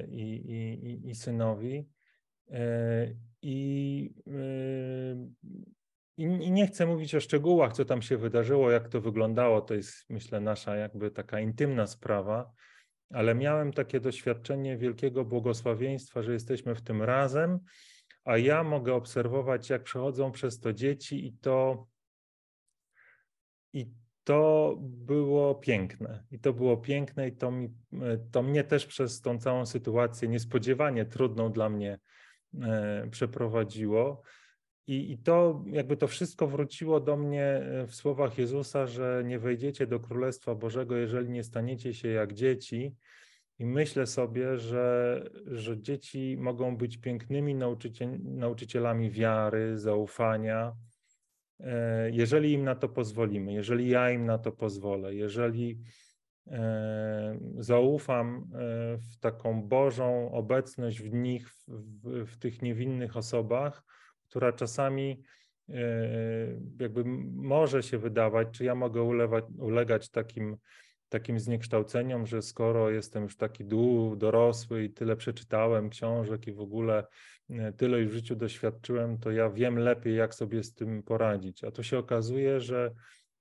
i, 0.08 0.22
i, 0.22 1.08
i 1.08 1.14
synowi. 1.14 1.88
I 3.42 4.14
i, 6.18 6.24
I, 6.24 6.50
nie 6.50 6.66
chcę 6.66 6.86
mówić 6.86 7.14
o 7.14 7.20
szczegółach, 7.20 7.72
co 7.72 7.84
tam 7.84 8.02
się 8.02 8.16
wydarzyło, 8.16 8.70
jak 8.70 8.88
to 8.88 9.00
wyglądało. 9.00 9.60
To 9.60 9.74
jest, 9.74 10.10
myślę, 10.10 10.40
nasza 10.40 10.76
jakby 10.76 11.10
taka 11.10 11.40
intymna 11.40 11.86
sprawa, 11.86 12.52
ale 13.10 13.34
miałem 13.34 13.72
takie 13.72 14.00
doświadczenie 14.00 14.76
wielkiego 14.76 15.24
błogosławieństwa, 15.24 16.22
że 16.22 16.32
jesteśmy 16.32 16.74
w 16.74 16.82
tym 16.82 17.02
razem, 17.02 17.58
a 18.24 18.38
ja 18.38 18.64
mogę 18.64 18.94
obserwować, 18.94 19.70
jak 19.70 19.82
przechodzą 19.82 20.32
przez 20.32 20.60
to 20.60 20.72
dzieci, 20.72 21.26
i 21.26 21.32
to, 21.32 21.86
i 23.72 23.90
to 24.28 24.76
było 24.80 25.54
piękne. 25.54 26.24
I 26.30 26.38
to 26.38 26.52
było 26.52 26.76
piękne, 26.76 27.28
i 27.28 27.32
to, 27.32 27.50
mi, 27.50 27.68
to 28.32 28.42
mnie 28.42 28.64
też 28.64 28.86
przez 28.86 29.20
tą 29.20 29.38
całą 29.38 29.66
sytuację 29.66 30.28
niespodziewanie 30.28 31.04
trudną 31.04 31.52
dla 31.52 31.68
mnie 31.68 31.98
e, 32.62 33.08
przeprowadziło. 33.10 34.22
I, 34.86 35.12
I 35.12 35.18
to 35.18 35.64
jakby 35.66 35.96
to 35.96 36.06
wszystko 36.06 36.46
wróciło 36.46 37.00
do 37.00 37.16
mnie 37.16 37.44
e, 37.44 37.86
w 37.86 37.94
słowach 37.94 38.38
Jezusa, 38.38 38.86
że 38.86 39.22
nie 39.26 39.38
wejdziecie 39.38 39.86
do 39.86 40.00
Królestwa 40.00 40.54
Bożego, 40.54 40.96
jeżeli 40.96 41.30
nie 41.30 41.44
staniecie 41.44 41.94
się 41.94 42.08
jak 42.08 42.32
dzieci. 42.32 42.94
I 43.58 43.66
myślę 43.66 44.06
sobie, 44.06 44.58
że, 44.58 45.24
że 45.46 45.80
dzieci 45.80 46.36
mogą 46.40 46.76
być 46.76 46.96
pięknymi 46.96 47.54
nauczycielami 48.24 49.10
wiary, 49.10 49.78
zaufania, 49.78 50.72
e, 50.72 50.87
jeżeli 52.12 52.52
im 52.52 52.64
na 52.64 52.74
to 52.74 52.88
pozwolimy, 52.88 53.52
jeżeli 53.52 53.88
ja 53.88 54.10
im 54.10 54.26
na 54.26 54.38
to 54.38 54.52
pozwolę, 54.52 55.14
jeżeli 55.14 55.78
e, 56.46 57.38
zaufam 57.58 58.50
w 59.12 59.18
taką 59.20 59.62
Bożą 59.62 60.32
obecność 60.32 61.00
w 61.00 61.12
nich, 61.12 61.50
w, 61.68 62.24
w 62.26 62.38
tych 62.38 62.62
niewinnych 62.62 63.16
osobach, 63.16 63.84
która 64.28 64.52
czasami 64.52 65.22
e, 65.68 65.74
jakby 66.80 67.04
może 67.34 67.82
się 67.82 67.98
wydawać, 67.98 68.48
czy 68.52 68.64
ja 68.64 68.74
mogę 68.74 69.02
ulewać, 69.02 69.44
ulegać 69.58 70.10
takim, 70.10 70.56
takim 71.08 71.38
zniekształceniom, 71.38 72.26
że 72.26 72.42
skoro 72.42 72.90
jestem 72.90 73.22
już 73.22 73.36
taki 73.36 73.64
dół, 73.64 74.16
dorosły 74.16 74.84
i 74.84 74.90
tyle 74.90 75.16
przeczytałem 75.16 75.90
książek 75.90 76.46
i 76.46 76.52
w 76.52 76.60
ogóle 76.60 76.98
e, 76.98 77.06
tyle 77.76 78.00
już 78.00 78.10
w 78.10 78.14
życiu 78.14 78.36
doświadczyłem, 78.36 79.18
to 79.18 79.30
ja 79.30 79.50
wiem 79.50 79.78
lepiej, 79.78 80.16
jak 80.16 80.34
sobie 80.34 80.62
z 80.62 80.74
tym 80.74 81.02
poradzić. 81.02 81.64
A 81.64 81.70
tu 81.70 81.82
się 81.82 81.98
okazuje, 81.98 82.60
że 82.60 82.94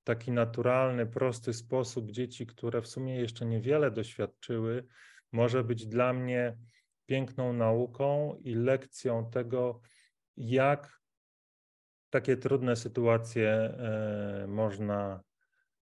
taki 0.04 0.32
naturalny, 0.32 1.06
prosty 1.06 1.54
sposób 1.54 2.12
dzieci, 2.12 2.46
które 2.46 2.82
w 2.82 2.88
sumie 2.88 3.16
jeszcze 3.16 3.46
niewiele 3.46 3.92
doświadczyły, 3.92 4.88
może 5.32 5.64
być 5.64 5.88
dla 5.88 6.14
mnie 6.14 6.58
piękną 7.06 7.54
nauką 7.54 8.36
i 8.44 8.56
lekcją 8.56 9.30
tego, 9.30 9.82
jak 10.38 11.02
takie 12.10 12.38
trudne 12.38 12.76
sytuacje 12.76 13.50
e, 13.50 14.46
można, 14.48 15.24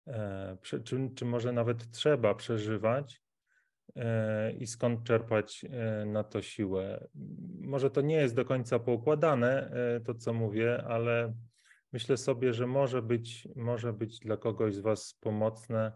e, 0.06 0.56
czy, 0.62 0.82
czy 1.16 1.24
może 1.24 1.52
nawet 1.52 1.90
trzeba 1.90 2.34
przeżywać 2.34 3.14
e, 3.14 3.23
i 4.58 4.66
skąd 4.66 5.04
czerpać 5.04 5.64
na 6.06 6.24
to 6.24 6.42
siłę. 6.42 7.08
Może 7.60 7.90
to 7.90 8.00
nie 8.00 8.16
jest 8.16 8.34
do 8.34 8.44
końca 8.44 8.78
poukładane, 8.78 9.70
to 10.04 10.14
co 10.14 10.32
mówię, 10.32 10.84
ale 10.84 11.34
myślę 11.92 12.16
sobie, 12.16 12.52
że 12.52 12.66
może 12.66 13.02
być, 13.02 13.48
może 13.56 13.92
być 13.92 14.18
dla 14.18 14.36
kogoś 14.36 14.74
z 14.74 14.80
Was 14.80 15.18
pomocne 15.20 15.92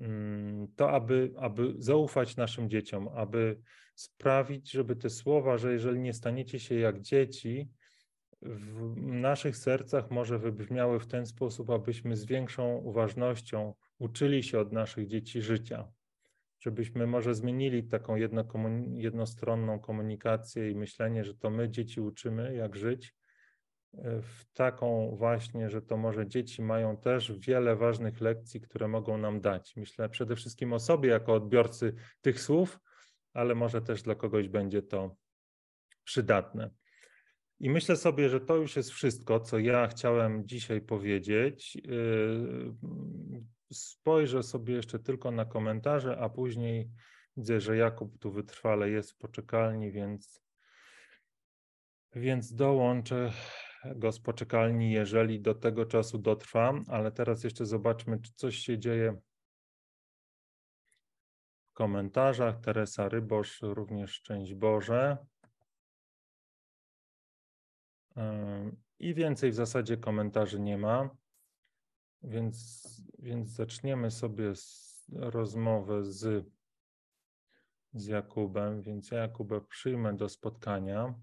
mm, 0.00 0.68
to, 0.76 0.90
aby, 0.90 1.32
aby 1.36 1.74
zaufać 1.78 2.36
naszym 2.36 2.70
dzieciom, 2.70 3.08
aby 3.08 3.60
sprawić, 3.94 4.70
żeby 4.70 4.96
te 4.96 5.10
słowa, 5.10 5.58
że 5.58 5.72
jeżeli 5.72 6.00
nie 6.00 6.12
staniecie 6.12 6.60
się 6.60 6.74
jak 6.74 7.00
dzieci, 7.00 7.70
w 8.42 8.96
naszych 8.96 9.56
sercach 9.56 10.10
może 10.10 10.38
wybrzmiały 10.38 11.00
w 11.00 11.06
ten 11.06 11.26
sposób, 11.26 11.70
abyśmy 11.70 12.16
z 12.16 12.24
większą 12.24 12.76
uważnością 12.76 13.74
uczyli 13.98 14.42
się 14.42 14.60
od 14.60 14.72
naszych 14.72 15.06
dzieci 15.06 15.42
życia. 15.42 15.88
Żebyśmy 16.60 17.06
może 17.06 17.34
zmienili 17.34 17.84
taką 17.84 18.16
jednostronną 18.94 19.78
komunikację 19.78 20.70
i 20.70 20.74
myślenie, 20.74 21.24
że 21.24 21.34
to 21.34 21.50
my 21.50 21.68
dzieci 21.68 22.00
uczymy, 22.00 22.54
jak 22.54 22.76
żyć, 22.76 23.14
e, 23.94 24.20
w 24.20 24.44
taką 24.52 25.16
właśnie, 25.16 25.70
że 25.70 25.82
to 25.82 25.96
może 25.96 26.26
dzieci 26.26 26.62
mają 26.62 26.96
też 26.96 27.32
wiele 27.38 27.76
ważnych 27.76 28.20
lekcji, 28.20 28.60
które 28.60 28.88
mogą 28.88 29.18
nam 29.18 29.40
dać. 29.40 29.76
Myślę 29.76 30.08
przede 30.08 30.36
wszystkim 30.36 30.72
o 30.72 30.78
sobie 30.78 31.10
jako 31.10 31.34
odbiorcy 31.34 31.94
tych 32.20 32.40
słów, 32.40 32.80
ale 33.32 33.54
może 33.54 33.82
też 33.82 34.02
dla 34.02 34.14
kogoś 34.14 34.48
będzie 34.48 34.82
to 34.82 35.16
przydatne. 36.04 36.70
I 37.60 37.70
myślę 37.70 37.96
sobie, 37.96 38.28
że 38.28 38.40
to 38.40 38.56
już 38.56 38.76
jest 38.76 38.90
wszystko, 38.90 39.40
co 39.40 39.58
ja 39.58 39.86
chciałem 39.86 40.48
dzisiaj 40.48 40.80
powiedzieć. 40.80 41.78
Spojrzę 43.72 44.42
sobie 44.42 44.74
jeszcze 44.74 44.98
tylko 44.98 45.30
na 45.30 45.44
komentarze, 45.44 46.18
a 46.18 46.28
później 46.28 46.90
widzę, 47.36 47.60
że 47.60 47.76
Jakub 47.76 48.18
tu 48.18 48.32
wytrwale 48.32 48.90
jest 48.90 49.12
w 49.12 49.16
poczekalni, 49.16 49.92
więc, 49.92 50.42
więc 52.14 52.54
dołączę 52.54 53.32
go 53.96 54.12
z 54.12 54.20
poczekalni, 54.20 54.92
jeżeli 54.92 55.40
do 55.40 55.54
tego 55.54 55.86
czasu 55.86 56.18
dotrwa. 56.18 56.72
Ale 56.88 57.12
teraz 57.12 57.44
jeszcze 57.44 57.66
zobaczmy, 57.66 58.20
czy 58.20 58.32
coś 58.34 58.56
się 58.56 58.78
dzieje 58.78 59.20
w 61.70 61.72
komentarzach. 61.72 62.60
Teresa 62.60 63.08
Rybosz, 63.08 63.62
również 63.62 64.10
szczęść 64.10 64.54
Boże. 64.54 65.16
I 68.98 69.14
więcej 69.14 69.50
w 69.50 69.54
zasadzie 69.54 69.96
komentarzy 69.96 70.60
nie 70.60 70.78
ma, 70.78 71.10
więc, 72.26 72.86
więc 73.18 73.48
zaczniemy 73.48 74.10
sobie 74.10 74.52
rozmowę 75.12 76.04
z, 76.04 76.46
z 77.92 78.06
Jakubem. 78.06 78.82
Więc 78.82 79.10
ja 79.10 79.18
Jakubę 79.18 79.60
przyjmę 79.60 80.16
do 80.16 80.28
spotkania. 80.28 81.14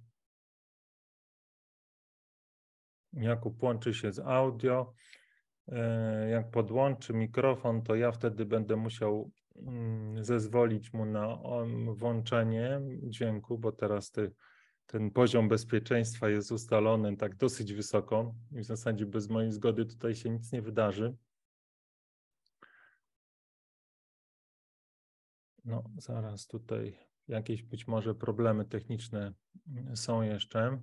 Jakub 3.14 3.64
łączy 3.64 3.94
się 3.94 4.12
z 4.12 4.20
audio. 4.20 4.94
E, 5.68 6.30
jak 6.30 6.52
podłączy 6.52 7.14
mikrofon, 7.14 7.82
to 7.82 7.96
ja 7.96 8.12
wtedy 8.12 8.46
będę 8.46 8.76
musiał 8.76 9.32
mm, 9.56 10.24
zezwolić 10.24 10.94
mu 10.94 11.06
na 11.06 11.38
włączenie 11.96 12.82
dźwięku, 13.04 13.58
bo 13.58 13.72
teraz 13.72 14.12
ty 14.12 14.32
ten 14.86 15.12
poziom 15.12 15.48
bezpieczeństwa 15.48 16.30
jest 16.30 16.52
ustalony 16.52 17.18
tak 17.18 17.36
dosyć 17.36 17.74
wysoko 17.74 18.36
i 18.52 18.60
w 18.60 18.64
zasadzie 18.64 19.06
bez 19.06 19.30
mojej 19.30 19.52
zgody 19.52 19.86
tutaj 19.86 20.16
się 20.16 20.30
nic 20.30 20.52
nie 20.52 20.62
wydarzy. 20.62 21.18
No, 25.66 25.84
zaraz 25.98 26.48
tutaj 26.48 27.00
jakieś 27.28 27.64
być 27.64 27.88
może 27.88 28.16
problemy 28.16 28.66
techniczne 28.66 29.34
są 29.96 30.22
jeszcze. 30.22 30.82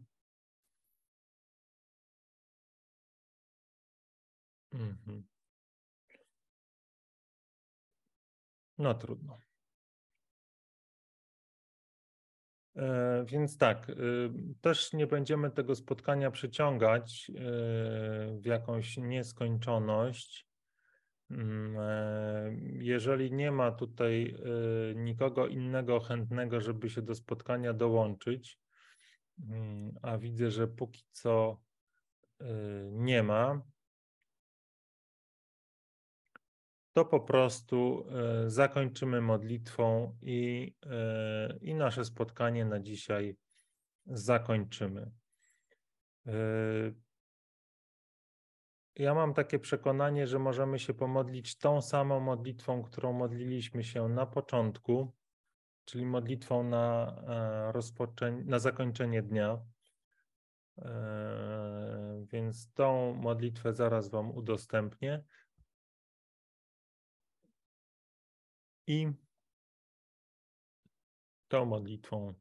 Mhm. 4.73 5.25
No 8.79 8.95
trudno. 8.95 9.50
Więc 13.25 13.59
tak, 13.59 13.89
y, 13.89 13.95
też 14.61 14.93
nie 14.93 15.07
będziemy 15.07 15.51
tego 15.51 15.75
spotkania 15.75 16.31
przyciągać 16.31 17.31
y, 17.31 17.33
w 18.41 18.43
jakąś 18.45 18.97
nieskończoność. 18.97 20.47
Mm, 21.31 21.77
e, 21.79 22.57
jeżeli 22.79 23.33
nie 23.33 23.53
ma 23.53 23.73
tutaj 23.73 24.35
y, 24.91 24.95
nikogo 24.97 25.47
innego 25.47 26.01
chętnego, 26.01 26.61
żeby 26.61 26.91
się 26.91 27.03
do 27.03 27.15
spotkania 27.15 27.73
dołączyć, 27.73 28.59
mm, 29.49 29.93
a 30.03 30.19
widzę, 30.19 30.51
że 30.51 30.69
póki 30.69 31.05
co 31.13 31.61
nie 32.91 33.23
ma, 33.23 33.63
to 37.01 37.05
po 37.05 37.21
prostu 37.21 38.07
e, 38.11 38.51
zakończymy 38.51 39.21
modlitwą 39.21 40.17
i, 40.23 40.75
e, 40.87 41.59
i 41.61 41.75
nasze 41.75 42.05
spotkanie 42.05 42.65
na 42.65 42.81
dzisiaj 42.81 43.37
zakończymy. 44.07 45.11
E, 46.27 46.33
ja 48.97 49.15
mam 49.15 49.35
takie 49.35 49.59
przekonanie, 49.59 50.27
że 50.27 50.39
możemy 50.39 50.79
się 50.79 50.95
pomodlić 50.95 51.59
tą 51.59 51.83
samą 51.83 52.21
modlitwą, 52.21 52.83
którą 52.83 53.13
modliliśmy 53.13 53.85
się 53.85 54.09
na 54.09 54.27
początku, 54.27 55.13
czyli 55.85 56.07
modlitwą 56.07 56.65
na, 56.65 57.17
na 58.45 58.59
zakończenie 58.59 59.23
dnia. 59.23 59.59
Więc 62.23 62.73
tą 62.73 63.15
modlitwę 63.15 63.75
zaraz 63.75 64.11
Wam 64.11 64.31
udostępnię. 64.31 65.25
I 68.91 69.13
tą 71.49 71.65
modlitwą 71.65 72.35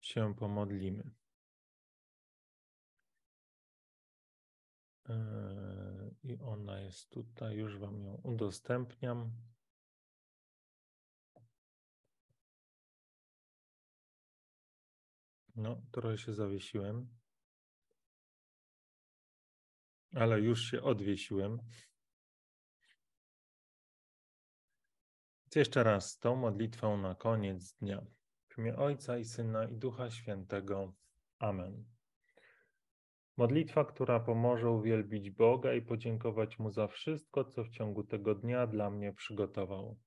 się 0.00 0.34
pomodlimy. 0.34 1.10
E, 5.08 5.14
I 6.22 6.38
ona 6.38 6.80
jest 6.80 7.10
tutaj, 7.10 7.56
już 7.56 7.78
Wam 7.78 8.04
ją 8.04 8.20
udostępniam. 8.24 9.32
No, 15.56 15.82
trochę 15.92 16.18
się 16.18 16.34
zawiesiłem, 16.34 17.18
ale 20.14 20.40
już 20.40 20.70
się 20.70 20.82
odwiesiłem. 20.82 21.58
Jeszcze 25.56 25.82
raz 25.82 26.18
tą 26.18 26.36
modlitwą 26.36 26.96
na 26.96 27.14
koniec 27.14 27.72
dnia. 27.72 28.06
W 28.48 28.58
imię 28.58 28.76
Ojca 28.76 29.18
i 29.18 29.24
Syna 29.24 29.64
i 29.64 29.76
Ducha 29.76 30.10
Świętego. 30.10 30.92
Amen. 31.38 31.84
Modlitwa, 33.36 33.84
która 33.84 34.20
pomoże 34.20 34.70
uwielbić 34.70 35.30
Boga 35.30 35.74
i 35.74 35.82
podziękować 35.82 36.58
Mu 36.58 36.70
za 36.70 36.86
wszystko, 36.86 37.44
co 37.44 37.64
w 37.64 37.68
ciągu 37.68 38.04
tego 38.04 38.34
dnia 38.34 38.66
dla 38.66 38.90
mnie 38.90 39.12
przygotował. 39.12 39.98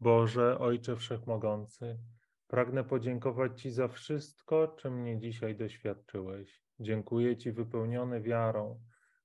Boże, 0.00 0.58
Ojcze 0.58 0.96
Wszechmogący, 0.96 1.98
pragnę 2.46 2.84
podziękować 2.84 3.62
Ci 3.62 3.70
za 3.70 3.88
wszystko, 3.88 4.68
czym 4.68 5.00
mnie 5.00 5.18
dzisiaj 5.18 5.56
doświadczyłeś. 5.56 6.62
Dziękuję 6.80 7.36
Ci 7.36 7.52
wypełniony 7.52 8.20
wiarą, 8.20 8.80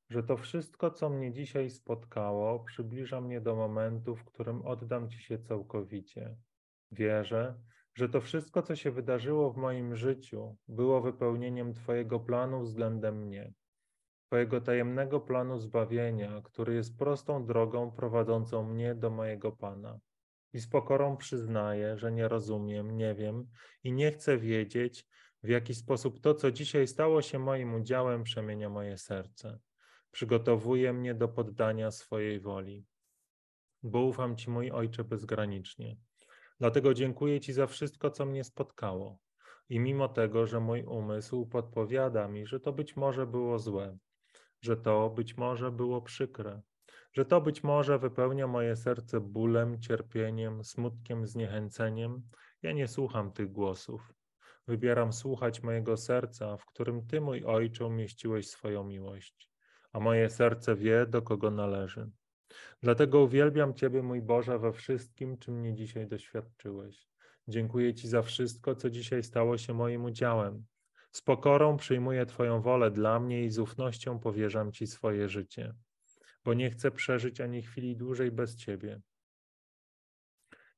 że 0.10 0.24
to 0.24 0.38
wszystko, 0.38 0.92
co 0.92 1.10
mnie 1.10 1.32
dzisiaj 1.32 1.70
spotkało, 1.70 2.60
przybliża 2.60 3.22
mnie 3.22 3.42
do 3.42 3.56
momentu, 3.56 4.16
w 4.16 4.26
którym 4.26 4.62
oddam 4.62 5.10
Ci 5.10 5.20
się 5.20 5.40
całkowicie. 5.40 6.38
Wierzę, 6.92 7.60
że 7.96 8.10
to 8.10 8.22
wszystko, 8.22 8.62
co 8.62 8.76
się 8.76 8.92
wydarzyło 8.92 9.52
w 9.52 9.58
moim 9.58 9.96
życiu, 9.96 10.58
było 10.68 11.02
wypełnieniem 11.02 11.74
Twojego 11.74 12.20
planu 12.20 12.62
względem 12.62 13.18
mnie, 13.18 13.54
Twojego 14.28 14.62
tajemnego 14.62 15.20
planu 15.20 15.60
zbawienia, 15.60 16.42
który 16.44 16.76
jest 16.76 16.98
prostą 16.98 17.46
drogą 17.46 17.92
prowadzącą 17.92 18.64
mnie 18.64 18.96
do 18.96 19.10
mojego 19.10 19.52
Pana. 19.52 20.00
I 20.54 20.60
z 20.60 20.70
pokorą 20.70 21.18
przyznaję, 21.18 21.98
że 21.98 22.12
nie 22.12 22.28
rozumiem, 22.28 22.98
nie 22.98 23.16
wiem 23.16 23.48
i 23.84 23.94
nie 23.94 24.12
chcę 24.12 24.38
wiedzieć, 24.38 25.06
w 25.44 25.50
jaki 25.50 25.76
sposób 25.76 26.20
to, 26.20 26.34
co 26.34 26.52
dzisiaj 26.52 26.88
stało 26.88 27.22
się 27.22 27.40
moim 27.40 27.74
udziałem, 27.74 28.24
przemienia 28.24 28.70
moje 28.70 28.98
serce 28.98 29.60
przygotowuje 30.18 30.94
mnie 30.94 31.16
do 31.16 31.28
poddania 31.28 31.92
swojej 31.92 32.40
woli. 32.40 32.86
Bo 33.84 34.02
ufam 34.02 34.36
Ci, 34.36 34.50
mój 34.50 34.72
Ojcze, 34.72 35.04
bezgranicznie. 35.04 35.98
Dlatego 36.60 36.94
dziękuję 36.94 37.40
Ci 37.40 37.54
za 37.54 37.68
wszystko, 37.68 38.10
co 38.10 38.26
mnie 38.26 38.44
spotkało. 38.44 39.20
I 39.70 39.80
mimo 39.80 40.08
tego, 40.08 40.48
że 40.48 40.60
mój 40.60 40.84
umysł 40.84 41.46
podpowiada 41.46 42.28
mi, 42.28 42.46
że 42.46 42.60
to 42.60 42.74
być 42.74 42.96
może 42.96 43.28
było 43.28 43.60
złe, 43.60 43.98
że 44.62 44.78
to 44.78 45.10
być 45.10 45.38
może 45.38 45.72
było 45.72 46.02
przykre, 46.02 46.62
że 47.14 47.26
to 47.26 47.42
być 47.42 47.64
może 47.64 48.00
wypełnia 48.00 48.48
moje 48.48 48.76
serce 48.76 49.20
bólem, 49.20 49.82
cierpieniem, 49.82 50.64
smutkiem, 50.64 51.28
zniechęceniem, 51.28 52.22
ja 52.62 52.72
nie 52.72 52.88
słucham 52.88 53.32
tych 53.32 53.52
głosów. 53.52 54.14
Wybieram 54.68 55.14
słuchać 55.14 55.64
mojego 55.64 55.98
serca, 55.98 56.58
w 56.58 56.66
którym 56.66 57.08
Ty, 57.08 57.22
mój 57.22 57.46
Ojcze, 57.46 57.86
umieściłeś 57.86 58.50
swoją 58.50 58.84
miłość 58.84 59.57
a 59.98 60.00
moje 60.00 60.30
serce 60.30 60.76
wie, 60.76 61.06
do 61.06 61.22
kogo 61.22 61.52
należy. 61.52 62.10
Dlatego 62.82 63.22
uwielbiam 63.22 63.74
Ciebie, 63.74 64.04
mój 64.04 64.22
Boże, 64.22 64.60
we 64.60 64.74
wszystkim, 64.74 65.38
czym 65.38 65.60
mnie 65.60 65.74
dzisiaj 65.74 66.08
doświadczyłeś. 66.08 67.08
Dziękuję 67.48 67.94
Ci 67.94 68.08
za 68.08 68.22
wszystko, 68.22 68.76
co 68.76 68.90
dzisiaj 68.90 69.24
stało 69.24 69.58
się 69.58 69.74
moim 69.74 70.06
udziałem. 70.06 70.66
Z 71.12 71.22
pokorą 71.22 71.78
przyjmuję 71.78 72.26
Twoją 72.26 72.62
wolę 72.62 72.92
dla 72.92 73.20
mnie 73.20 73.44
i 73.44 73.50
z 73.50 73.60
ufnością 73.60 74.20
powierzam 74.20 74.72
Ci 74.72 74.88
swoje 74.88 75.30
życie, 75.30 75.74
bo 76.46 76.54
nie 76.54 76.70
chcę 76.70 76.92
przeżyć 76.92 77.42
ani 77.42 77.62
chwili 77.62 77.96
dłużej 77.96 78.32
bez 78.32 78.56
Ciebie. 78.56 79.02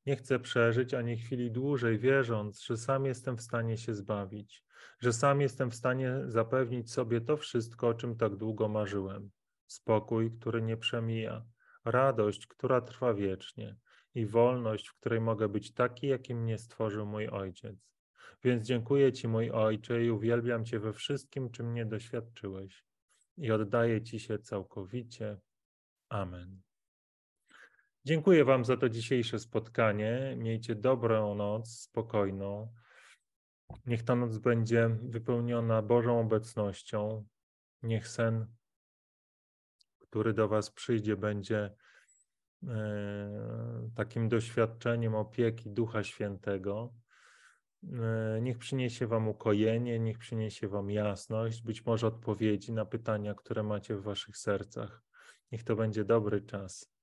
Nie 0.10 0.16
chcę 0.16 0.40
przeżyć 0.40 0.94
ani 0.94 1.18
chwili 1.18 1.52
dłużej, 1.52 2.00
wierząc, 2.00 2.64
że 2.64 2.78
sam 2.78 3.06
jestem 3.06 3.38
w 3.38 3.42
stanie 3.42 3.78
się 3.78 3.94
zbawić, 3.94 4.64
że 5.00 5.14
sam 5.14 5.42
jestem 5.42 5.72
w 5.72 5.76
stanie 5.76 6.14
zapewnić 6.26 6.92
sobie 6.92 7.22
to 7.22 7.38
wszystko, 7.38 7.88
o 7.88 7.94
czym 7.94 8.18
tak 8.18 8.36
długo 8.36 8.68
marzyłem. 8.68 9.32
Spokój, 9.68 10.32
który 10.32 10.62
nie 10.62 10.78
przemija, 10.78 11.46
radość, 11.86 12.48
która 12.48 12.82
trwa 12.82 13.14
wiecznie 13.14 13.76
i 14.16 14.26
wolność, 14.26 14.88
w 14.88 15.00
której 15.00 15.22
mogę 15.22 15.50
być 15.50 15.74
taki, 15.74 16.08
jakim 16.08 16.44
mnie 16.44 16.58
stworzył 16.58 17.06
mój 17.06 17.28
Ojciec. 17.28 17.90
Więc 18.44 18.68
dziękuję 18.68 19.14
Ci, 19.14 19.28
mój 19.28 19.52
Ojcze, 19.52 20.06
i 20.06 20.12
uwielbiam 20.12 20.66
Cię 20.66 20.80
we 20.80 20.94
wszystkim, 20.94 21.52
czym 21.52 21.72
mnie 21.72 21.86
doświadczyłeś. 21.86 22.86
I 23.38 23.52
oddaję 23.52 24.02
Ci 24.02 24.20
się 24.20 24.40
całkowicie. 24.40 25.38
Amen. 26.10 26.69
Dziękuję 28.10 28.46
Wam 28.46 28.66
za 28.66 28.78
to 28.78 28.90
dzisiejsze 28.90 29.40
spotkanie. 29.40 30.36
Miejcie 30.38 30.76
dobrą 30.76 31.36
noc, 31.36 31.70
spokojną. 31.70 32.74
Niech 33.86 34.04
ta 34.04 34.16
noc 34.16 34.38
będzie 34.38 34.90
wypełniona 34.90 35.82
Bożą 35.82 36.20
obecnością. 36.20 37.26
Niech 37.84 38.08
sen, 38.08 38.46
który 40.00 40.34
do 40.34 40.48
Was 40.48 40.72
przyjdzie, 40.72 41.18
będzie 41.18 41.76
e, 42.68 43.90
takim 43.96 44.30
doświadczeniem 44.30 45.16
opieki 45.16 45.70
Ducha 45.70 46.04
Świętego. 46.04 46.94
E, 47.84 48.40
niech 48.42 48.58
przyniesie 48.58 49.08
Wam 49.08 49.28
ukojenie, 49.28 50.00
niech 50.00 50.18
przyniesie 50.18 50.68
Wam 50.68 50.92
jasność, 50.92 51.62
być 51.62 51.86
może 51.86 52.08
odpowiedzi 52.08 52.72
na 52.72 52.86
pytania, 52.86 53.34
które 53.34 53.64
macie 53.64 53.96
w 53.96 54.04
Waszych 54.04 54.38
sercach. 54.38 55.04
Niech 55.52 55.64
to 55.64 55.76
będzie 55.76 56.06
dobry 56.06 56.42
czas. 56.42 56.99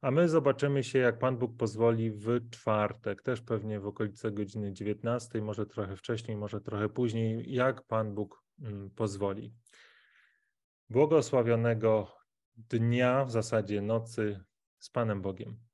A 0.00 0.10
my 0.10 0.28
zobaczymy 0.28 0.84
się, 0.84 0.98
jak 0.98 1.18
Pan 1.18 1.36
Bóg 1.36 1.56
pozwoli, 1.56 2.10
w 2.10 2.50
czwartek, 2.50 3.22
też 3.22 3.40
pewnie 3.40 3.80
w 3.80 3.86
okolice 3.86 4.32
godziny 4.32 4.72
19, 4.72 5.42
może 5.42 5.66
trochę 5.66 5.96
wcześniej, 5.96 6.36
może 6.36 6.60
trochę 6.60 6.88
później, 6.88 7.52
jak 7.52 7.86
Pan 7.86 8.14
Bóg 8.14 8.44
mm, 8.62 8.90
pozwoli. 8.90 9.54
Błogosławionego 10.90 12.16
dnia, 12.56 13.24
w 13.24 13.30
zasadzie 13.30 13.82
nocy 13.82 14.44
z 14.78 14.90
Panem 14.90 15.22
Bogiem. 15.22 15.69